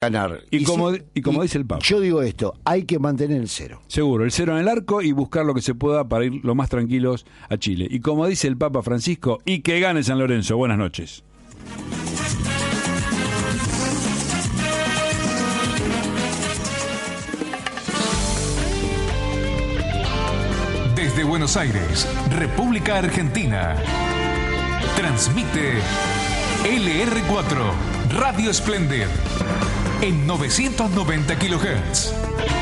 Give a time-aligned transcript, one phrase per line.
[0.00, 0.44] ganar.
[0.52, 1.82] Y, como, si- y como y dice el Papa.
[1.84, 3.82] Yo digo esto, hay que mantener el cero.
[3.88, 6.54] Seguro, el cero en el arco y buscar lo que se pueda para ir lo
[6.54, 7.86] más tranquilos a Chile.
[7.90, 10.56] Y como dice el Papa Francisco, y que gane San Lorenzo.
[10.56, 11.24] Buenas noches.
[20.94, 23.76] Desde Buenos Aires, República Argentina.
[24.96, 25.74] Transmite
[26.64, 29.06] LR4 Radio Splendid
[30.00, 32.57] en 990 kHz.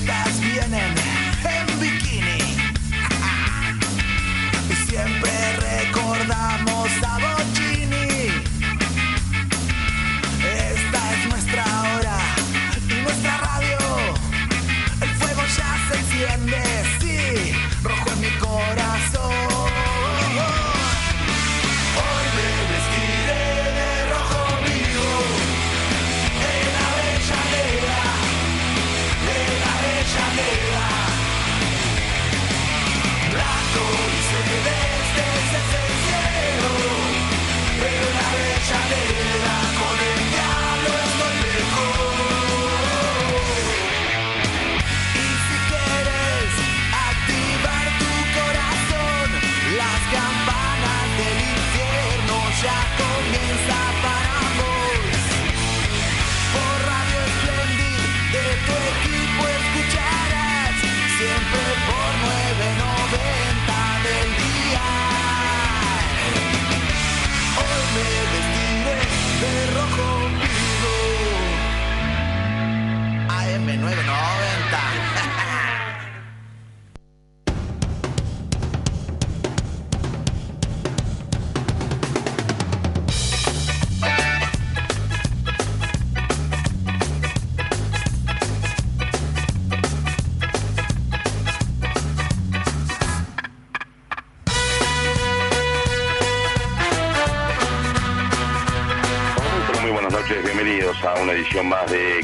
[0.00, 0.99] Diablitas vienen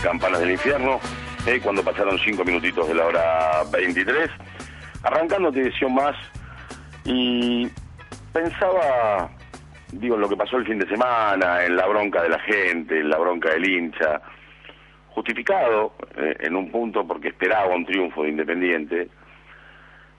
[0.07, 1.01] Campanas del Infierno,
[1.49, 4.31] eh, cuando pasaron cinco minutitos de la hora 23.
[5.03, 6.15] Arrancando otra edición más
[7.05, 7.69] y
[8.33, 9.29] pensaba,
[9.91, 13.01] digo, en lo que pasó el fin de semana, en la bronca de la gente,
[13.01, 14.21] en la bronca del hincha,
[15.09, 19.09] justificado eh, en un punto porque esperaba un triunfo de Independiente,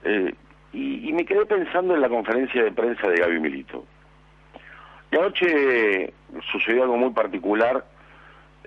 [0.04, 0.34] eh,
[0.74, 3.86] y, y me quedé pensando en la conferencia de prensa de Gaby Milito.
[5.10, 6.12] Y anoche
[6.52, 7.86] sucedió algo muy particular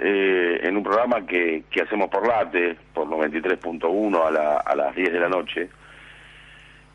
[0.03, 4.95] eh, en un programa que, que hacemos por Late, por 93.1 a, la, a las
[4.95, 5.69] 10 de la noche,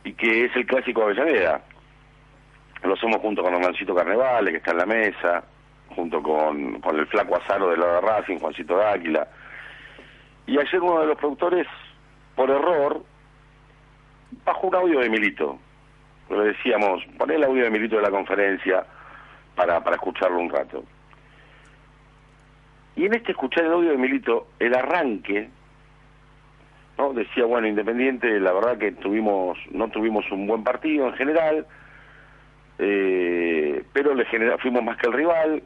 [0.03, 1.61] y que es el clásico Avellaneda.
[2.83, 5.45] lo hacemos junto con Hernancito Carnevale, que está en la mesa,
[5.95, 9.29] junto con, con el flaco Azaro del lado de Racing, Juancito Dáquila.
[10.49, 11.69] Y ayer uno de los productores,
[12.35, 13.05] por error,
[14.45, 15.61] bajó un audio de Milito.
[16.29, 18.85] Le decíamos, pon el audio de Milito de la conferencia
[19.55, 20.83] para, para escucharlo un rato.
[22.97, 25.51] Y en este escuchar el audio de Milito, el arranque,
[26.97, 27.13] ¿no?
[27.13, 31.67] Decía, bueno, Independiente, la verdad que tuvimos, no tuvimos un buen partido en general,
[32.79, 35.63] eh, pero le genera, fuimos más que el rival,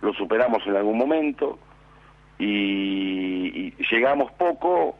[0.00, 1.58] lo superamos en algún momento
[2.38, 4.96] y, y llegamos poco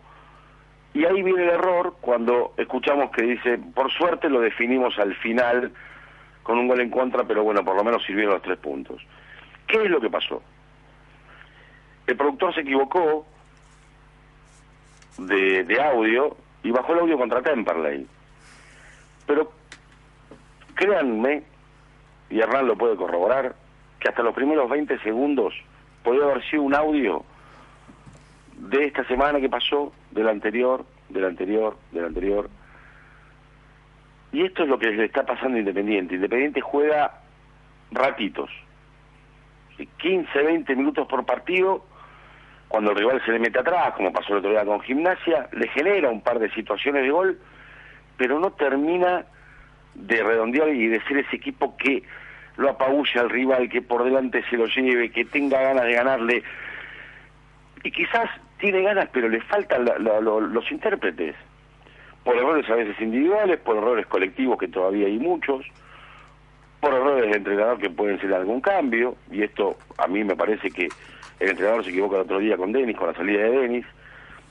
[0.93, 5.73] y ahí viene el error cuando escuchamos que dice, por suerte lo definimos al final
[6.43, 9.01] con un gol en contra, pero bueno, por lo menos sirvieron los tres puntos.
[9.67, 10.43] ¿Qué es lo que pasó?
[12.11, 13.25] El productor se equivocó
[15.17, 18.05] de, de audio y bajó el audio contra Temperley.
[19.27, 19.53] Pero
[20.75, 21.45] créanme,
[22.29, 23.55] y Hernán lo puede corroborar,
[24.01, 25.55] que hasta los primeros 20 segundos
[26.03, 27.25] podía haber sido un audio
[28.57, 32.51] de esta semana que pasó, del anterior, del anterior, del anterior.
[34.33, 36.17] Y esto es lo que le está pasando a Independiente.
[36.17, 37.21] Independiente juega
[37.93, 38.51] ratitos,
[39.99, 41.85] 15, 20 minutos por partido.
[42.71, 45.67] Cuando el rival se le mete atrás, como pasó el otro día con Gimnasia, le
[45.71, 47.37] genera un par de situaciones de gol,
[48.17, 49.25] pero no termina
[49.97, 52.05] de redondear y de ser ese equipo que
[52.59, 56.43] lo apabulla al rival, que por delante se lo lleve, que tenga ganas de ganarle.
[57.83, 61.35] Y quizás tiene ganas, pero le faltan la- la- lo- los intérpretes.
[62.23, 65.67] Por errores a veces individuales, por errores colectivos que todavía hay muchos,
[66.81, 70.71] por errores de entrenador que pueden ser algún cambio, y esto a mí me parece
[70.71, 70.89] que
[71.39, 73.87] el entrenador se equivoca el otro día con Denis, con la salida de Denis.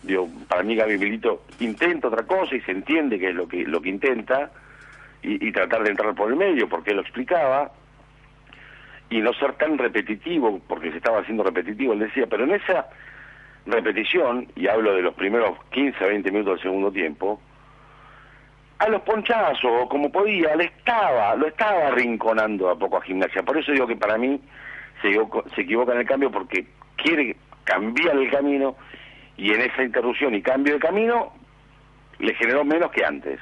[0.03, 3.63] Digo, para mí Gaby Milito intenta otra cosa y se entiende que es lo que,
[3.63, 4.51] lo que intenta,
[5.21, 7.71] y, y tratar de entrar por el medio, porque él lo explicaba,
[9.09, 12.87] y no ser tan repetitivo, porque se estaba haciendo repetitivo, él decía, pero en esa
[13.65, 17.41] repetición, y hablo de los primeros 15 a 20 minutos del segundo tiempo,
[18.79, 23.43] a los ponchazos, o como podía, le estaba, lo estaba rinconando a poco a gimnasia.
[23.43, 24.41] Por eso digo que para mí
[25.01, 25.13] se,
[25.55, 26.65] se equivoca en el cambio porque
[26.95, 27.35] quiere
[27.65, 28.75] cambiar el camino
[29.37, 31.33] y en esa interrupción y cambio de camino
[32.19, 33.39] le generó menos que antes.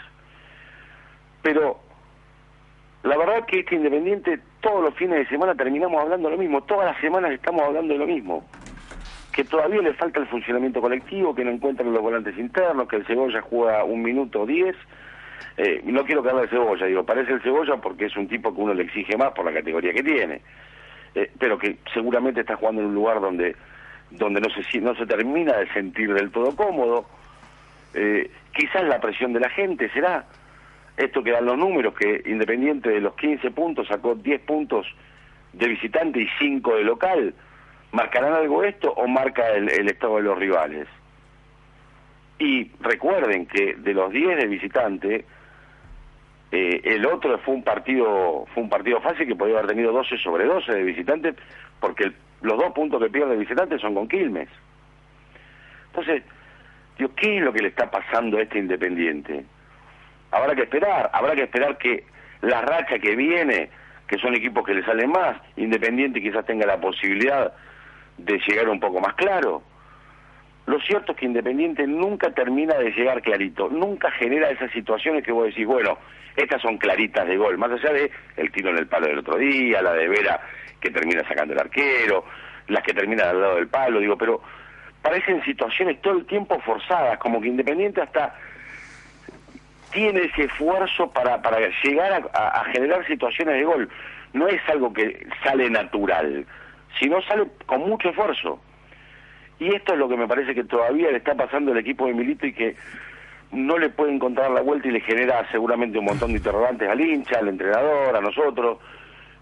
[1.42, 1.80] Pero
[3.04, 6.88] la verdad que este Independiente todos los fines de semana terminamos hablando lo mismo, todas
[6.88, 8.44] las semanas estamos hablando de lo mismo
[9.38, 13.06] que todavía le falta el funcionamiento colectivo, que no encuentran los volantes internos, que el
[13.06, 14.76] Cebolla juega un minuto diez.
[15.58, 18.62] Eh, no quiero que de Cebolla, digo, parece el Cebolla porque es un tipo que
[18.62, 20.42] uno le exige más por la categoría que tiene,
[21.16, 23.56] Eh, pero que seguramente está jugando en un lugar donde
[24.12, 27.06] donde no se no se termina de sentir del todo cómodo.
[27.94, 30.26] Eh, quizás la presión de la gente será
[30.96, 34.86] esto que dan los números, que Independiente de los 15 puntos sacó 10 puntos
[35.54, 37.34] de visitante y 5 de local.
[37.92, 40.88] ¿Marcarán algo esto o marca el, el estado de los rivales?
[42.40, 45.26] Y recuerden que de los 10 de visitante,
[46.52, 50.18] eh, el otro fue un partido fue un partido fácil que podía haber tenido 12
[50.20, 51.34] sobre 12 de visitante,
[51.80, 52.12] porque
[52.42, 54.50] los dos puntos que pierde el visitante son con Quilmes.
[55.88, 56.24] Entonces,
[56.98, 59.44] digo, ¿qué es lo que le está pasando a este Independiente?
[60.32, 62.06] Habrá que esperar, habrá que esperar que
[62.42, 63.70] la racha que viene,
[64.08, 67.54] que son equipos que le salen más, Independiente quizás tenga la posibilidad
[68.18, 69.64] de llegar un poco más claro.
[70.68, 75.32] Lo cierto es que Independiente nunca termina de llegar clarito, nunca genera esas situaciones que
[75.32, 75.98] vos decís, bueno,
[76.36, 79.38] estas son claritas de gol, más allá de el tiro en el palo del otro
[79.38, 80.40] día, la de Vera
[80.80, 82.26] que termina sacando el arquero,
[82.68, 84.42] las que terminan al lado del palo, digo, pero
[85.02, 88.36] parecen situaciones todo el tiempo forzadas, como que Independiente hasta
[89.92, 91.40] tiene ese esfuerzo para,
[91.82, 93.90] llegar a- a generar situaciones de gol.
[94.34, 96.46] No es algo que sale natural,
[97.00, 98.60] sino sale con mucho esfuerzo.
[99.60, 102.14] Y esto es lo que me parece que todavía le está pasando al equipo de
[102.14, 102.76] Milito y que
[103.52, 107.00] no le puede encontrar la vuelta y le genera seguramente un montón de interrogantes al
[107.02, 108.78] hincha, al entrenador, a nosotros,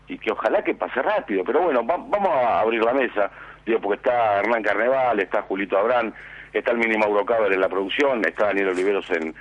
[0.08, 1.44] y que ojalá que pase rápido.
[1.44, 3.30] Pero bueno, va- vamos a abrir la mesa,
[3.66, 6.14] digo, porque está Hernán Carneval, está Julito Abrán,
[6.54, 9.34] está el mínimo Mauro Caber en la producción, está Daniel Oliveros en,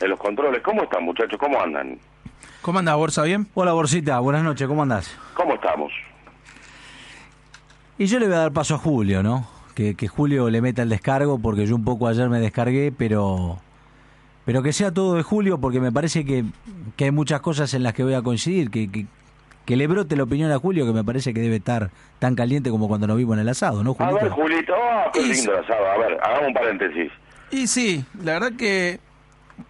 [0.00, 0.62] en los controles.
[0.62, 1.38] ¿Cómo están muchachos?
[1.38, 1.98] ¿Cómo andan?
[2.62, 3.24] ¿Cómo anda, Borsa?
[3.24, 3.46] ¿Bien?
[3.54, 5.18] Hola Borsita, buenas noches, ¿cómo andás?
[5.34, 5.92] ¿Cómo estamos?
[7.98, 9.46] Y yo le voy a dar paso a Julio, ¿no?
[9.74, 13.58] Que, que Julio le meta el descargo, porque yo un poco ayer me descargué, pero
[14.44, 16.44] pero que sea todo de Julio, porque me parece que,
[16.96, 19.06] que hay muchas cosas en las que voy a coincidir, que, que,
[19.64, 22.68] que le brote la opinión a Julio, que me parece que debe estar tan caliente
[22.70, 24.34] como cuando nos vimos en el asado, ¿no, A ver, Julito?
[24.34, 25.86] Julito, ah, qué lindo la sábado.
[25.86, 27.12] A ver, hagamos un paréntesis.
[27.52, 28.98] Y sí, la verdad que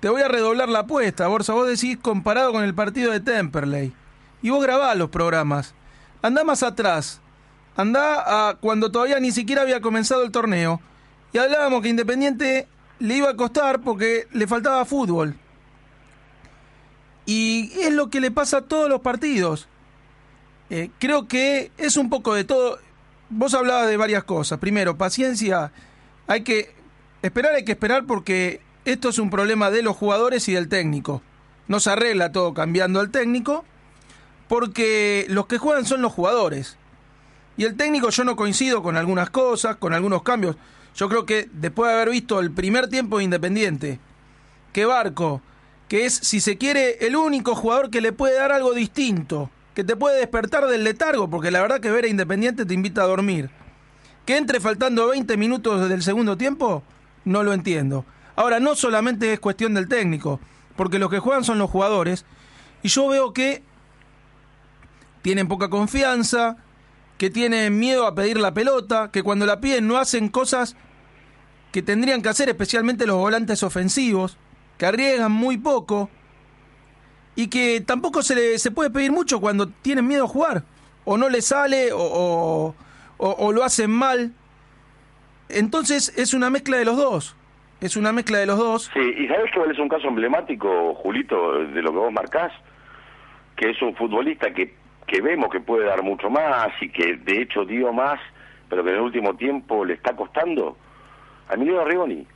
[0.01, 1.53] te voy a redoblar la apuesta, Borsa.
[1.53, 3.93] Vos decís comparado con el partido de Temperley.
[4.41, 5.75] y vos grabás los programas.
[6.23, 7.21] Andá más atrás.
[7.77, 10.81] Andá a cuando todavía ni siquiera había comenzado el torneo.
[11.33, 15.35] Y hablábamos que Independiente le iba a costar porque le faltaba fútbol.
[17.25, 19.69] Y es lo que le pasa a todos los partidos.
[20.71, 22.79] Eh, creo que es un poco de todo.
[23.31, 24.59] Vos hablabas de varias cosas.
[24.59, 25.73] Primero, paciencia.
[26.27, 26.75] Hay que
[27.23, 31.23] esperar, hay que esperar porque esto es un problema de los jugadores y del técnico.
[31.69, 33.65] No se arregla todo cambiando al técnico
[34.49, 36.77] porque los que juegan son los jugadores.
[37.57, 40.57] Y el técnico yo no coincido con algunas cosas, con algunos cambios.
[40.95, 44.01] Yo creo que después de haber visto el primer tiempo de Independiente,
[44.73, 45.43] que Barco,
[45.89, 49.85] que es, si se quiere, el único jugador que le puede dar algo distinto, que
[49.85, 53.07] te puede despertar del letargo, porque la verdad que ver a Independiente te invita a
[53.07, 53.51] dormir.
[54.27, 56.83] Que entre faltando 20 minutos del segundo tiempo,
[57.25, 58.05] no lo entiendo.
[58.37, 60.41] Ahora, no solamente es cuestión del técnico,
[60.77, 62.25] porque los que juegan son los jugadores,
[62.83, 63.63] y yo veo que
[65.23, 66.57] tienen poca confianza,
[67.23, 70.77] que tienen miedo a pedir la pelota, que cuando la piden no hacen cosas
[71.71, 74.39] que tendrían que hacer, especialmente los volantes ofensivos,
[74.77, 76.11] que arriesgan muy poco
[77.37, 80.65] y que tampoco se, le, se puede pedir mucho cuando tienen miedo a jugar,
[81.05, 82.75] o no le sale, o-
[83.19, 84.33] o lo hacen mal.
[85.49, 87.37] Entonces es una mezcla de los dos,
[87.81, 88.91] es una mezcla de los dos.
[88.93, 92.51] Sí, y sabes que es un caso emblemático, Julito, de lo que vos marcás,
[93.57, 94.75] que es un futbolista que,
[95.07, 98.21] que vemos que puede dar mucho más y que de hecho dio más,
[98.69, 100.77] pero que en el último tiempo le está costando.
[101.49, 102.27] A Emilio Rigoni.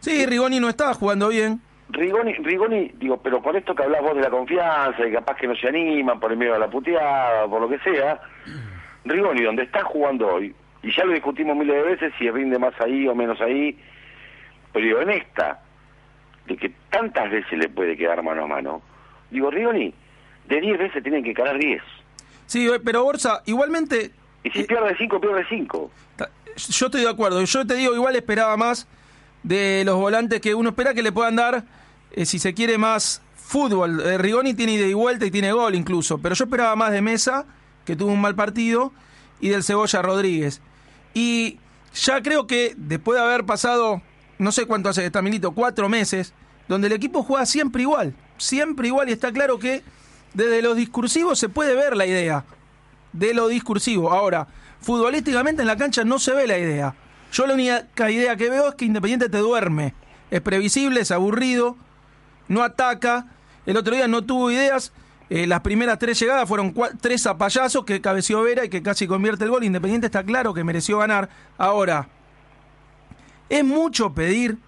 [0.00, 1.60] Sí, Rigoni no estaba jugando bien.
[1.90, 5.46] Rigoni, Rigoni, digo, pero con esto que hablas vos de la confianza, y capaz que
[5.46, 8.20] no se animan por el medio de la puteada, por lo que sea,
[9.04, 12.78] Rigoni, donde está jugando hoy, y ya lo discutimos miles de veces si rinde más
[12.80, 13.78] ahí o menos ahí,
[14.72, 15.60] pero digo, en esta,
[16.46, 18.82] de que tantas veces le puede quedar mano a mano,
[19.30, 19.94] digo, Rigoni,
[20.48, 21.82] de 10 veces tienen que ganar 10.
[22.46, 25.90] Sí, eh, pero Borsa, igualmente, Y si pierde 5, pierde 5.
[26.16, 27.42] ta- yo estoy de acuerdo.
[27.42, 28.86] Yo te digo, igual esperaba más
[29.42, 31.64] de los volantes que uno espera que le puedan dar,
[32.12, 34.00] eh, si se quiere, más fútbol.
[34.00, 37.00] Eh, Rigoni tiene ida y vuelta y tiene gol incluso, pero yo esperaba más de
[37.02, 37.46] Mesa,
[37.84, 38.92] que tuvo un mal partido,
[39.40, 40.60] y del Cebolla Rodríguez.
[41.14, 41.58] Y
[41.94, 44.00] ya creo que después de haber pasado,
[44.38, 46.32] no sé cuánto hace está Milito, cuatro meses,
[46.68, 49.82] donde el equipo juega siempre igual, siempre igual, y está claro que
[50.34, 52.44] desde los discursivos se puede ver la idea
[53.12, 54.12] de lo discursivo.
[54.12, 54.46] Ahora,
[54.80, 56.94] futbolísticamente en la cancha no se ve la idea.
[57.32, 59.94] Yo la única idea que veo es que Independiente te duerme.
[60.30, 61.76] Es previsible, es aburrido,
[62.48, 63.26] no ataca.
[63.66, 64.92] El otro día no tuvo ideas.
[65.30, 69.06] Eh, las primeras tres llegadas fueron tres a payasos que cabeció Vera y que casi
[69.06, 69.64] convierte el gol.
[69.64, 71.28] Independiente está claro que mereció ganar.
[71.56, 72.08] Ahora,
[73.48, 74.58] es mucho pedir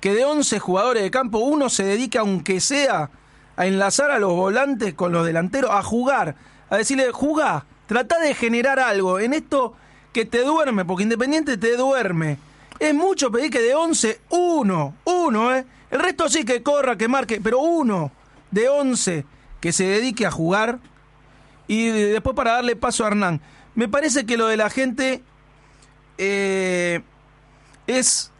[0.00, 3.10] que de 11 jugadores de campo uno se dedique, aunque sea,
[3.58, 6.36] a enlazar a los volantes con los delanteros, a jugar,
[6.70, 9.74] a decirle, jugá, trata de generar algo en esto
[10.12, 12.38] que te duerme, porque Independiente te duerme.
[12.78, 15.66] Es mucho pedir que de 11, uno, uno, ¿eh?
[15.90, 18.12] El resto sí que corra, que marque, pero uno
[18.52, 19.24] de 11
[19.60, 20.78] que se dedique a jugar
[21.66, 23.40] y después para darle paso a Hernán.
[23.74, 25.24] Me parece que lo de la gente
[26.16, 27.00] eh,
[27.88, 28.30] es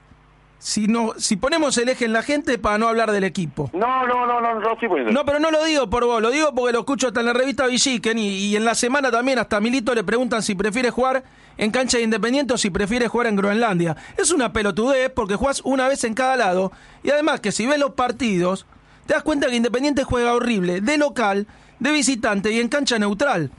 [0.69, 3.71] si no si ponemos el eje en la gente para no hablar del equipo.
[3.73, 5.13] No, no, no, no, no estoy poniendo.
[5.13, 7.33] No, pero no lo digo por vos, lo digo porque lo escucho hasta en la
[7.33, 10.91] revista Villiquen y, y en la semana también hasta a Milito le preguntan si prefiere
[10.91, 11.25] jugar
[11.57, 13.97] en cancha de Independiente o si prefiere jugar en Groenlandia.
[14.19, 16.71] Es una pelotudez porque jugás una vez en cada lado
[17.03, 18.67] y además que si ves los partidos
[19.07, 21.47] te das cuenta que Independiente juega horrible, de local,
[21.79, 23.51] de visitante y en cancha neutral.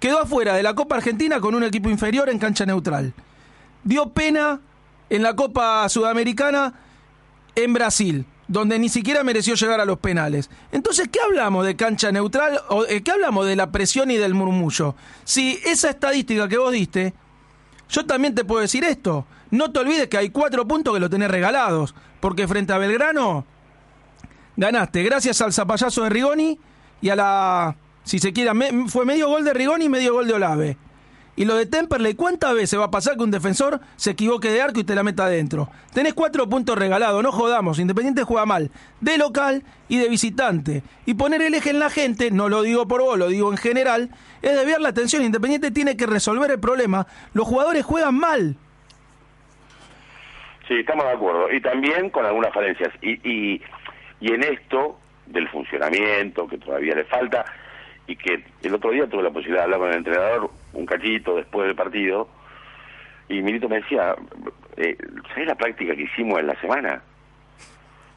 [0.00, 3.12] Quedó afuera de la Copa Argentina con un equipo inferior en cancha neutral.
[3.84, 4.60] Dio pena
[5.10, 6.74] en la Copa Sudamericana
[7.54, 10.50] en Brasil, donde ni siquiera mereció llegar a los penales.
[10.72, 14.34] Entonces, ¿qué hablamos de cancha neutral o eh, qué hablamos de la presión y del
[14.34, 14.94] murmullo?
[15.24, 17.14] Si esa estadística que vos diste,
[17.88, 19.26] yo también te puedo decir esto.
[19.50, 23.44] No te olvides que hay cuatro puntos que lo tenés regalados, porque frente a Belgrano
[24.56, 26.58] ganaste gracias al zapallazo de Rigoni
[27.00, 30.26] y a la, si se quiere, me- fue medio gol de Rigoni y medio gol
[30.26, 30.76] de Olave.
[31.36, 34.62] Y lo de Temperley, ¿cuántas veces va a pasar que un defensor se equivoque de
[34.62, 35.68] arco y te la meta adentro?
[35.92, 37.78] Tenés cuatro puntos regalados, no jodamos.
[37.78, 38.70] Independiente juega mal,
[39.02, 40.82] de local y de visitante.
[41.04, 43.58] Y poner el eje en la gente, no lo digo por vos, lo digo en
[43.58, 44.08] general,
[44.40, 45.22] es desviar la atención.
[45.22, 47.06] Independiente tiene que resolver el problema.
[47.34, 48.56] Los jugadores juegan mal.
[50.66, 51.52] Sí, estamos de acuerdo.
[51.52, 52.92] Y también con algunas falencias.
[53.02, 53.62] Y, y,
[54.20, 57.44] y en esto del funcionamiento, que todavía le falta,
[58.06, 61.36] y que el otro día tuve la posibilidad de hablar con el entrenador un cachito
[61.36, 62.28] después del partido,
[63.28, 64.14] y Milito me decía,
[64.76, 64.96] eh,
[65.28, 67.02] ¿sabés la práctica que hicimos en la semana?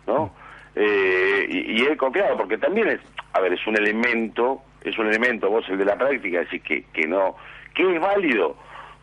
[0.05, 0.31] ¿No?
[0.75, 2.99] Eh, y, y él confiado, porque también es,
[3.33, 6.83] a ver, es un elemento es un elemento, vos el de la práctica, decís que,
[6.93, 7.35] que no,
[7.73, 8.55] que es válido,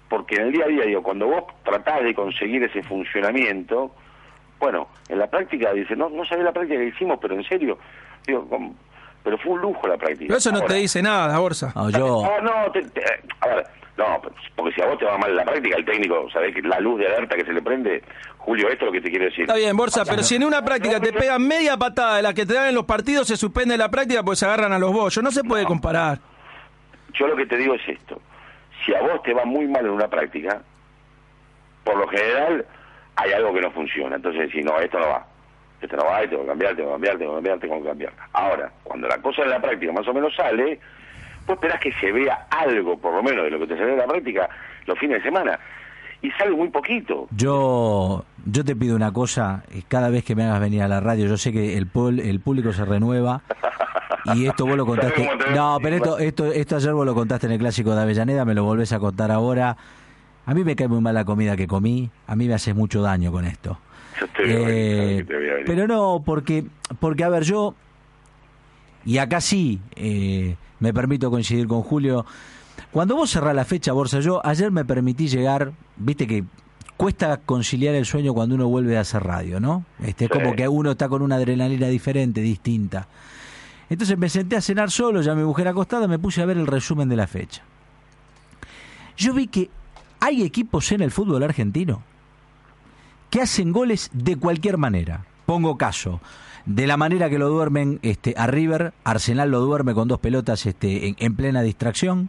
[0.09, 3.95] porque en el día a día, digo, cuando vos tratás de conseguir ese funcionamiento,
[4.59, 7.79] bueno, en la práctica dice, no, no sabés la práctica que hicimos, pero en serio,
[8.27, 8.47] digo.
[9.27, 10.27] Pero fue un lujo la práctica.
[10.29, 11.73] Pero eso no Ahora, te dice nada, Borsa.
[11.75, 13.03] No, yo, no, te- te-
[13.41, 13.67] a ver,
[13.97, 14.23] no,
[14.55, 17.01] porque si a vos te va mal la práctica, el técnico, sabés que la luz
[17.01, 18.05] de alerta que se le prende,
[18.39, 19.41] Julio, esto es lo que te quiero decir.
[19.41, 22.47] Está bien, Borsa, pero si en una práctica te pegan media patada de la que
[22.47, 25.21] te dan en los partidos, se suspende la práctica pues se agarran a los bollos.
[25.25, 26.21] No se puede comparar.
[27.15, 28.21] Yo lo que te digo es esto.
[28.85, 30.63] Si a vos te va muy mal en una práctica,
[31.83, 32.65] por lo general
[33.17, 34.17] hay algo que no funciona.
[34.17, 35.27] Entonces decís, no, esto no va.
[35.81, 37.89] Esto no va, y tengo que cambiar, tengo que cambiar, tengo que cambiar, tengo que
[37.89, 38.13] cambiar.
[38.33, 40.81] Ahora, cuando la cosa en la práctica más o menos sale,
[41.47, 43.99] vos esperás que se vea algo, por lo menos, de lo que te sale en
[43.99, 44.49] la práctica
[44.87, 45.59] los fines de semana.
[46.23, 47.29] Y sale muy poquito.
[47.37, 50.99] yo, yo te pido una cosa, eh, cada vez que me hagas venir a la
[51.01, 53.43] radio, yo sé que el, pul- el público se renueva
[54.35, 55.15] y esto vos lo contaste.
[55.25, 57.95] ¿Sabés cómo te- No, pero esto, esto, esto ayer vos lo contaste en el clásico
[57.95, 59.77] de Avellaneda, me lo volvés a contar ahora.
[60.47, 63.03] A mí me cae muy mal la comida que comí, a mí me haces mucho
[63.03, 63.79] daño con esto.
[64.21, 66.65] Yo te veo venir, Eh, te voy a pero no, porque,
[67.01, 67.75] porque a ver, yo,
[69.05, 72.25] y acá sí eh, me permito coincidir con Julio,
[72.93, 76.45] cuando vos cerrás la fecha, Borsa, yo ayer me permití llegar, viste que
[76.97, 79.85] cuesta conciliar el sueño cuando uno vuelve a hacer radio, ¿no?
[80.03, 80.39] Este, es Sí.
[80.39, 83.07] como que uno está con una adrenalina diferente, distinta.
[83.91, 86.67] Entonces me senté a cenar solo, ya mi mujer acostada, me puse a ver el
[86.67, 87.63] resumen de la fecha.
[89.17, 89.71] Yo vi que
[90.21, 92.03] hay equipos en el fútbol argentino
[93.31, 95.25] que hacen goles de cualquier manera.
[95.47, 96.21] Pongo caso.
[96.65, 100.67] De la manera que lo duermen este, a River, Arsenal lo duerme con dos pelotas
[100.67, 102.29] este, en, en plena distracción.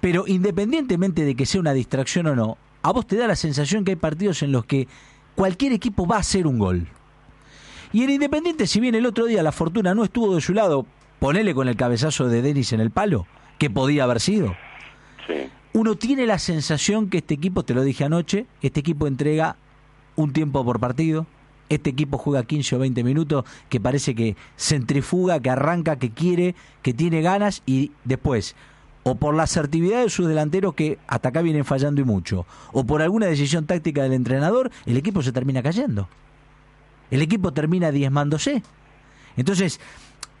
[0.00, 3.84] Pero independientemente de que sea una distracción o no, a vos te da la sensación
[3.84, 4.88] que hay partidos en los que
[5.34, 6.86] cualquier equipo va a hacer un gol.
[7.92, 10.86] Y en Independiente, si bien el otro día la fortuna no estuvo de su lado,
[11.18, 13.26] ponele con el cabezazo de Denis en el palo,
[13.58, 14.54] que podía haber sido
[15.26, 15.50] Sí.
[15.74, 19.56] uno tiene la sensación que este equipo, te lo dije anoche, este equipo entrega
[20.16, 21.26] un tiempo por partido,
[21.68, 26.54] este equipo juega 15 o 20 minutos, que parece que centrifuga, que arranca, que quiere,
[26.82, 28.56] que tiene ganas y después,
[29.04, 32.84] o por la asertividad de sus delanteros que hasta acá vienen fallando y mucho, o
[32.84, 36.08] por alguna decisión táctica del entrenador, el equipo se termina cayendo.
[37.10, 38.62] El equipo termina diezmándose.
[39.36, 39.80] Entonces,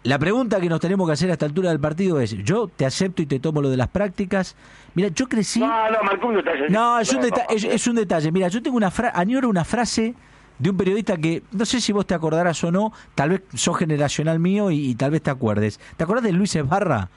[0.02, 2.86] la pregunta que nos tenemos que hacer a esta altura del partido es, yo te
[2.86, 4.56] acepto y te tomo lo de las prácticas.
[4.94, 5.60] Mira, yo crecí...
[5.60, 6.68] No, no, marcó un detalle.
[6.70, 8.32] No, es un, deta- es, es un detalle.
[8.32, 10.14] Mira, yo tengo una frase, añoro una frase
[10.58, 13.76] de un periodista que no sé si vos te acordarás o no, tal vez sos
[13.76, 15.78] generacional mío y, y tal vez te acuerdes.
[15.96, 17.08] ¿Te acordás de Luis Esbarra?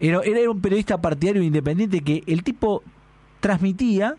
[0.00, 2.82] Era, era un periodista partidario independiente que el tipo
[3.40, 4.16] transmitía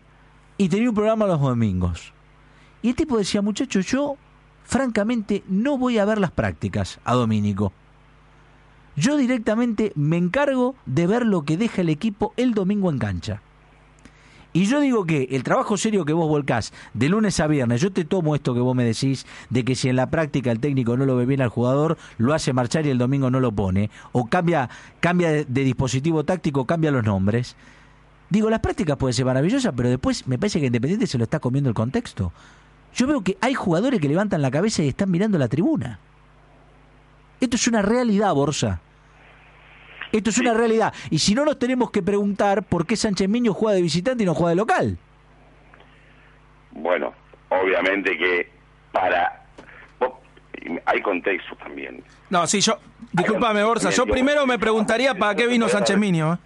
[0.56, 2.12] y tenía un programa los domingos.
[2.82, 4.16] Y el tipo decía, muchachos, yo
[4.64, 7.72] francamente no voy a ver las prácticas a Domínico.
[8.96, 13.40] Yo directamente me encargo de ver lo que deja el equipo el domingo en cancha.
[14.54, 17.90] Y yo digo que el trabajo serio que vos volcás de lunes a viernes, yo
[17.90, 20.94] te tomo esto que vos me decís, de que si en la práctica el técnico
[20.98, 23.88] no lo ve bien al jugador, lo hace marchar y el domingo no lo pone,
[24.12, 24.68] o cambia,
[25.00, 27.56] cambia de, de dispositivo táctico, cambia los nombres.
[28.28, 31.40] Digo, las prácticas pueden ser maravillosas, pero después me parece que Independiente se lo está
[31.40, 32.30] comiendo el contexto.
[32.94, 35.98] Yo veo que hay jugadores que levantan la cabeza y están mirando la tribuna.
[37.42, 38.80] Esto es una realidad, Borsa.
[40.12, 40.94] Esto es una realidad.
[41.10, 44.26] Y si no, nos tenemos que preguntar por qué Sánchez Miño juega de visitante y
[44.26, 44.98] no juega de local.
[46.70, 47.12] Bueno,
[47.48, 48.48] obviamente que
[48.92, 49.42] para...
[49.98, 50.12] vos-
[50.86, 52.02] Hay contextos también.
[52.30, 52.78] No, sí, yo.
[53.12, 53.90] Disculpame, Borsa.
[53.90, 56.34] Yo primero me preguntaría para qué vino Sánchez Minio.
[56.34, 56.36] ¿eh?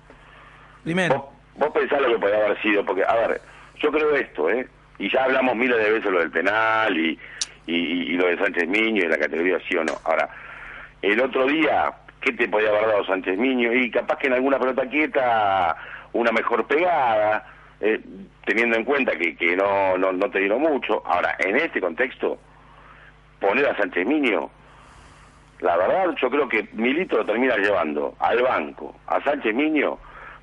[0.82, 1.30] Primero.
[1.56, 3.40] Vos pensás lo que podía haber sido, porque, a ver,
[3.80, 4.66] yo creo esto, ¿eh?
[4.98, 7.18] Y ya hablamos miles de veces lo del penal y,
[7.66, 9.92] y, y lo de Sánchez Miño y la categoría sí o no.
[10.04, 10.28] Ahora,
[11.02, 13.72] el otro día, ¿qué te podía haber dado Sánchez Miño?
[13.72, 15.76] Y capaz que en alguna pelota quieta,
[16.12, 17.46] una mejor pegada,
[17.80, 18.00] eh,
[18.44, 21.02] teniendo en cuenta que, que no, no, no te dieron mucho.
[21.06, 22.38] Ahora, en este contexto,
[23.40, 24.50] poner a Sánchez Miño,
[25.60, 29.98] la verdad, yo creo que Milito lo termina llevando al banco, a Sánchez Miño,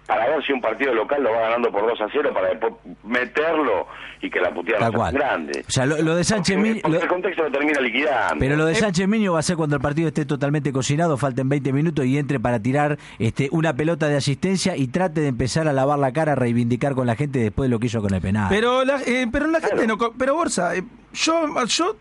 [0.05, 2.73] para ver si un partido local lo va ganando por 2 a 0 para después
[3.03, 3.87] meterlo
[4.21, 5.63] y que la puteada sea grande.
[5.67, 6.81] O sea, lo, lo de Sánchez Miño...
[6.87, 8.35] lo- el contexto lo termina liquidando.
[8.39, 11.47] pero lo de Sánchez Miño va a ser cuando el partido esté totalmente cocinado, falten
[11.49, 15.67] 20 minutos y entre para tirar este, una pelota de asistencia y trate de empezar
[15.67, 18.13] a lavar la cara, a reivindicar con la gente después de lo que hizo con
[18.13, 18.47] el penal.
[18.49, 19.97] Pero la, eh, pero la gente no.
[19.97, 21.95] co- Pero Borsa, eh, yo, yo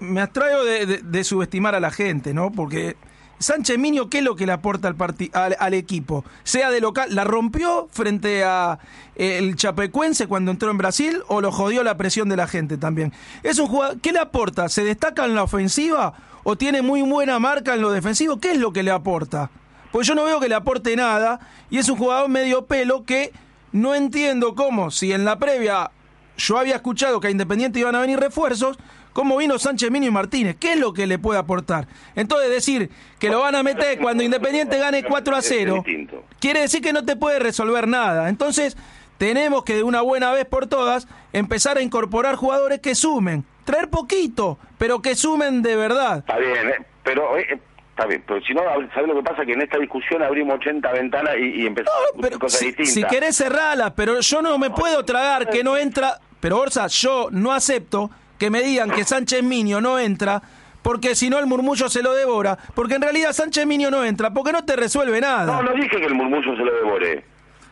[0.00, 2.50] me abstraigo de, de- de subestimar a la gente, ¿no?
[2.52, 2.96] Porque
[3.42, 4.94] Sánchez Miño, ¿qué es lo que le aporta
[5.32, 6.24] al, equipo?
[6.44, 8.78] Sea de local, ¿la rompió frente a
[9.16, 12.78] eh, el Chapecuense cuando entró en Brasil o lo jodió la presión de la gente
[12.78, 13.12] también?
[13.42, 14.68] Es un jugador, ¿qué le aporta?
[14.68, 18.38] ¿Se destaca en la ofensiva o tiene muy buena marca en lo defensivo?
[18.38, 19.50] ¿Qué es lo que le aporta?
[19.90, 23.32] Porque yo no veo que le aporte nada y es un jugador medio pelo que
[23.72, 25.90] no entiendo cómo, si en la previa
[26.36, 28.78] yo había escuchado que a Independiente iban a venir refuerzos,
[29.12, 30.56] ¿cómo vino Sánchez Minio y Martínez?
[30.58, 31.86] ¿Qué es lo que le puede aportar?
[32.14, 36.24] Entonces decir que lo van a meter cuando Independiente gane 4 a Es 0, distinto.
[36.40, 38.28] quiere decir que no te puede resolver nada.
[38.28, 38.76] Entonces
[39.18, 43.44] tenemos que de una buena vez por todas empezar a incorporar jugadores que sumen.
[43.64, 46.18] Traer poquito, pero que sumen de verdad.
[46.18, 46.84] Está bien, ¿eh?
[47.04, 49.44] pero eh, está bien, pero si no, ¿sabes lo que pasa?
[49.46, 52.66] Que en esta discusión abrimos 80 ventanas y, y empezamos a discutir Pero cosas si,
[52.66, 52.94] distintas.
[52.94, 56.18] si querés cerrarla, pero yo no me puedo tragar que no entra.
[56.40, 58.10] Pero Orsa, yo no acepto
[58.42, 60.42] que me digan que Sánchez Minio no entra,
[60.82, 62.58] porque si no el murmullo se lo devora.
[62.74, 65.46] Porque en realidad Sánchez Minio no entra, porque no te resuelve nada.
[65.46, 67.24] No, no dije que el murmullo se lo devore.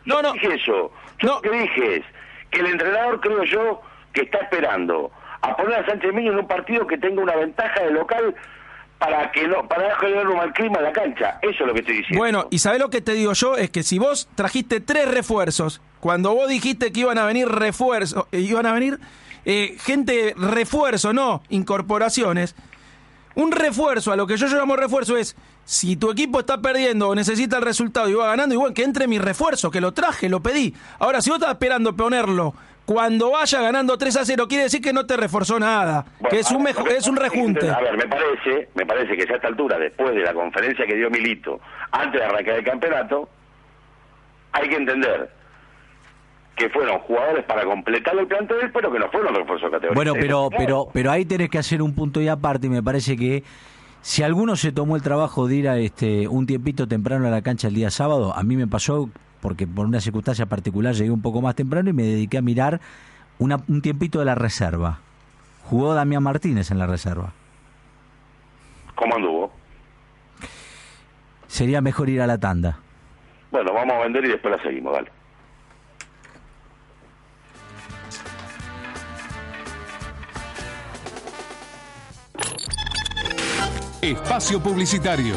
[0.05, 0.33] No, no.
[0.35, 0.93] dije eso.
[1.19, 1.35] Yo No.
[1.35, 2.03] lo que dije es
[2.53, 6.47] que el entrenador, creo yo, que está esperando a poner a Sánchez Miño en un
[6.47, 8.33] partido que tenga una ventaja de local
[9.01, 11.41] para que no para generar un mal clima en la cancha.
[11.43, 12.17] Eso es lo que estoy diciendo.
[12.21, 15.81] Bueno, y sabés lo que te digo yo, es que si vos trajiste tres refuerzos,
[15.99, 19.01] cuando vos dijiste que iban a venir refuerzos, eh, iban a venir
[19.45, 22.55] eh, gente refuerzo, no incorporaciones,
[23.35, 27.15] un refuerzo, a lo que yo llamo refuerzo es, si tu equipo está perdiendo o
[27.15, 30.41] necesita el resultado y va ganando, igual que entre mi refuerzo, que lo traje, lo
[30.41, 30.75] pedí.
[30.99, 34.93] Ahora, si vos estás esperando ponerlo cuando vaya ganando 3 a 0, quiere decir que
[34.93, 37.17] no te reforzó nada, Bueno, que es un, a ver, mejo- lo que es un
[37.17, 37.71] rejunte.
[37.71, 40.85] A ver, me parece, me parece que ya a esta altura, después de la conferencia
[40.85, 41.61] que dio Milito,
[41.93, 43.29] antes de arrancar el campeonato,
[44.53, 45.31] hay que entender
[46.61, 49.95] que fueron jugadores para completar el plantel, pero que no fueron refuerzos categoría.
[49.95, 53.17] Bueno, pero, pero, pero ahí tenés que hacer un punto y aparte, y me parece
[53.17, 53.43] que
[54.03, 57.43] si alguno se tomó el trabajo de ir a este un tiempito temprano a la
[57.43, 59.09] cancha el día sábado, a mí me pasó
[59.41, 62.81] porque por una circunstancia particular llegué un poco más temprano y me dediqué a mirar
[63.39, 64.99] una- un tiempito de la reserva.
[65.65, 67.33] Jugó Damián Martínez en la reserva.
[68.95, 69.51] ¿Cómo anduvo?
[71.47, 72.79] Sería mejor ir a la tanda.
[73.51, 75.11] Bueno, vamos a vender y después la seguimos, dale.
[84.03, 85.35] Espacio Publicitario.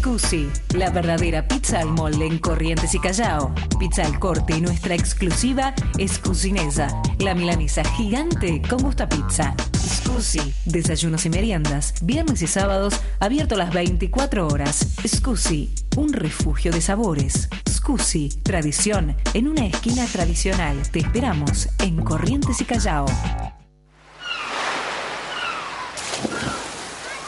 [0.00, 3.54] Scusi, la verdadera pizza al molde en Corrientes y Callao.
[3.78, 9.54] Pizza al corte y nuestra exclusiva es Cucinesa, la milanesa gigante con gusto a pizza.
[9.76, 14.86] Scusi, desayunos y meriendas, viernes y sábados, abierto las 24 horas.
[15.06, 17.50] Scusi, un refugio de sabores.
[17.68, 20.80] Scusi, tradición, en una esquina tradicional.
[20.90, 23.04] Te esperamos en Corrientes y Callao.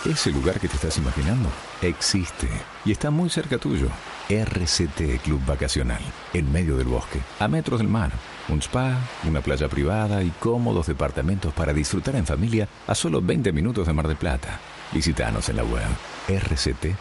[0.04, 1.48] Ese lugar que te estás imaginando
[1.80, 2.48] existe
[2.84, 3.86] y está muy cerca tuyo.
[4.28, 8.10] RCT Club Vacacional, en medio del bosque, a metros del mar.
[8.48, 13.52] Un spa, una playa privada y cómodos departamentos para disfrutar en familia a solo 20
[13.52, 14.58] minutos de Mar del Plata.
[14.90, 15.86] Visítanos en la web
[16.28, 16.92] rct.com.ar.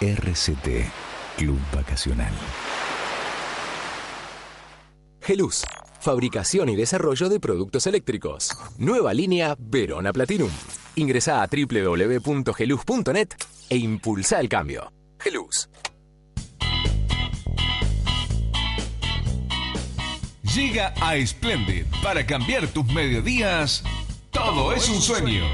[0.00, 0.68] RCT
[1.36, 2.32] Club Vacacional.
[5.20, 5.64] Geluz,
[6.00, 8.50] fabricación y desarrollo de productos eléctricos.
[8.78, 10.50] Nueva línea Verona Platinum.
[10.98, 13.28] Ingresa a www.geluz.net
[13.70, 14.92] e impulsa el cambio.
[15.20, 15.68] Geluz.
[20.42, 23.84] Llega a Splendid para cambiar tus mediodías.
[24.32, 25.44] Todo es un sueño.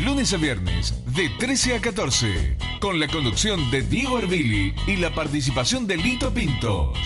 [0.00, 5.14] Lunes a viernes, de 13 a 14, con la conducción de Diego Herbili y la
[5.14, 6.98] participación de Lito Pintos.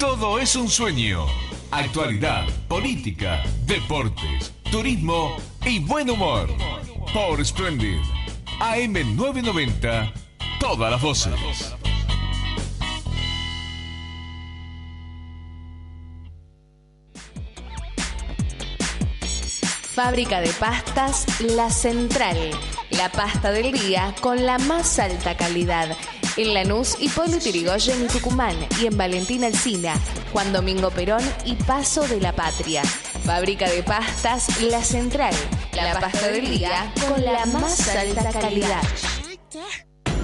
[0.00, 1.26] Todo es un sueño.
[1.70, 6.48] Actualidad, política, deportes, turismo y buen humor.
[7.12, 7.98] Por Splendid.
[8.60, 10.12] AM990,
[10.60, 11.74] todas las voces.
[19.94, 22.36] Fábrica de pastas La Central.
[22.90, 25.96] La pasta del día con la más alta calidad.
[26.36, 28.54] En Lanús y Pueblo Tirigoyen y Tucumán.
[28.80, 29.94] Y en Valentín Alcina,
[30.32, 32.82] Juan Domingo Perón y Paso de la Patria.
[33.24, 35.34] Fábrica de pastas La Central.
[35.74, 38.82] La pasta del día con la más alta calidad.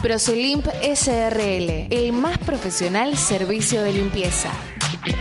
[0.03, 4.51] Procelimp SRL, el más profesional servicio de limpieza.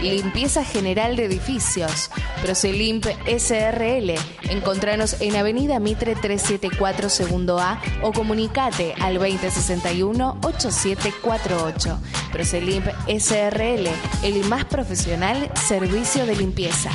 [0.02, 2.10] Limpieza general de edificios.
[2.42, 4.16] Procelimp SRL.
[4.50, 12.00] Encontranos en Avenida Mitre 374 Segundo A o comunicate al 2061-8748.
[12.32, 13.88] Procelimp SRL,
[14.24, 16.90] el más profesional servicio de limpieza.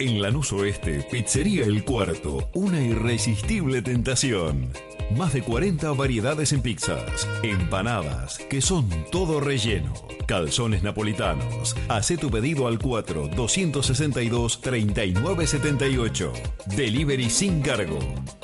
[0.00, 4.72] En Lanús Oeste, Pizzería El Cuarto, una irresistible tentación.
[5.16, 9.94] Más de 40 variedades en pizzas, empanadas, que son todo relleno,
[10.26, 11.74] calzones napolitanos.
[11.88, 16.32] Hacé tu pedido al 4 262 3978.
[16.76, 17.98] Delivery sin cargo.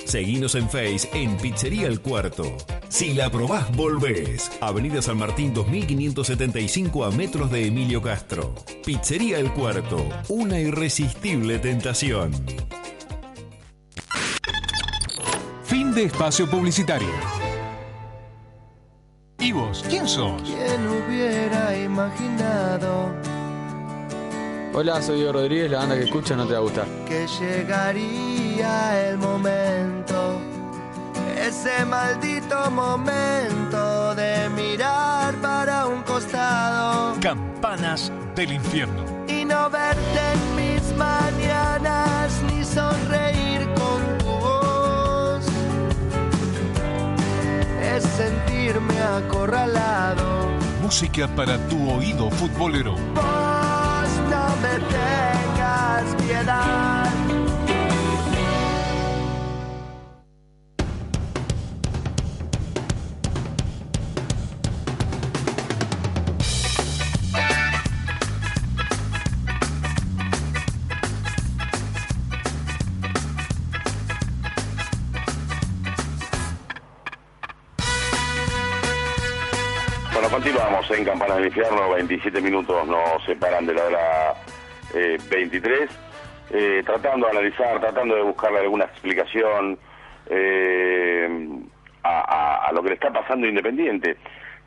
[0.07, 2.57] Seguinos en Face en Pizzería El Cuarto.
[2.89, 4.51] Si la probás, volvés.
[4.63, 8.55] Avenida San Martín 2575 a metros de Emilio Castro.
[8.87, 12.33] Pizzería El Cuarto, una irresistible tentación.
[15.95, 17.09] Fin de espacio publicitario.
[19.39, 19.85] ¿Y vos?
[19.89, 20.43] ¿Quién sos?
[20.43, 23.13] ¿Quién hubiera imaginado
[24.73, 26.87] Hola, soy Diego Rodríguez, la banda que escucha no te va a gustar.
[27.07, 30.41] que llegaría el momento?
[31.39, 39.05] Ese maldito momento de mirar para un costado Campanas del infierno.
[39.29, 43.69] y no verte en mis mañanas ni sonreír
[47.97, 50.51] Es sentirme acorralado.
[50.83, 52.95] Música para tu oído futbolero.
[53.15, 57.24] Vos no me tengas piedad.
[80.97, 84.35] En Campanas del Infierno, 27 minutos nos separan de la hora
[84.95, 85.91] eh, 23,
[86.51, 89.79] eh, tratando de analizar, tratando de buscarle alguna explicación
[90.27, 91.29] eh,
[92.05, 94.17] a, lo que le está pasando Independiente.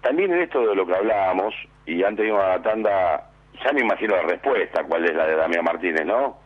[0.01, 1.53] También en esto de lo que hablábamos,
[1.85, 3.29] y antes de la tanda,
[3.63, 6.37] ya me imagino la respuesta, cuál es la de Damián Martínez, ¿no?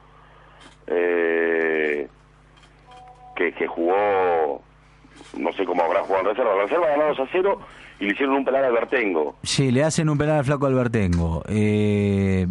[0.87, 2.07] Eh,
[3.35, 4.61] que, que jugó,
[5.37, 7.59] no sé cómo habrá jugado en reserva, la reserva ganó 2 a 0
[8.01, 9.35] y le hicieron un penal al Bertengo.
[9.43, 11.43] Sí, le hacen un penal al flaco Albertengo.
[11.47, 12.47] Eh,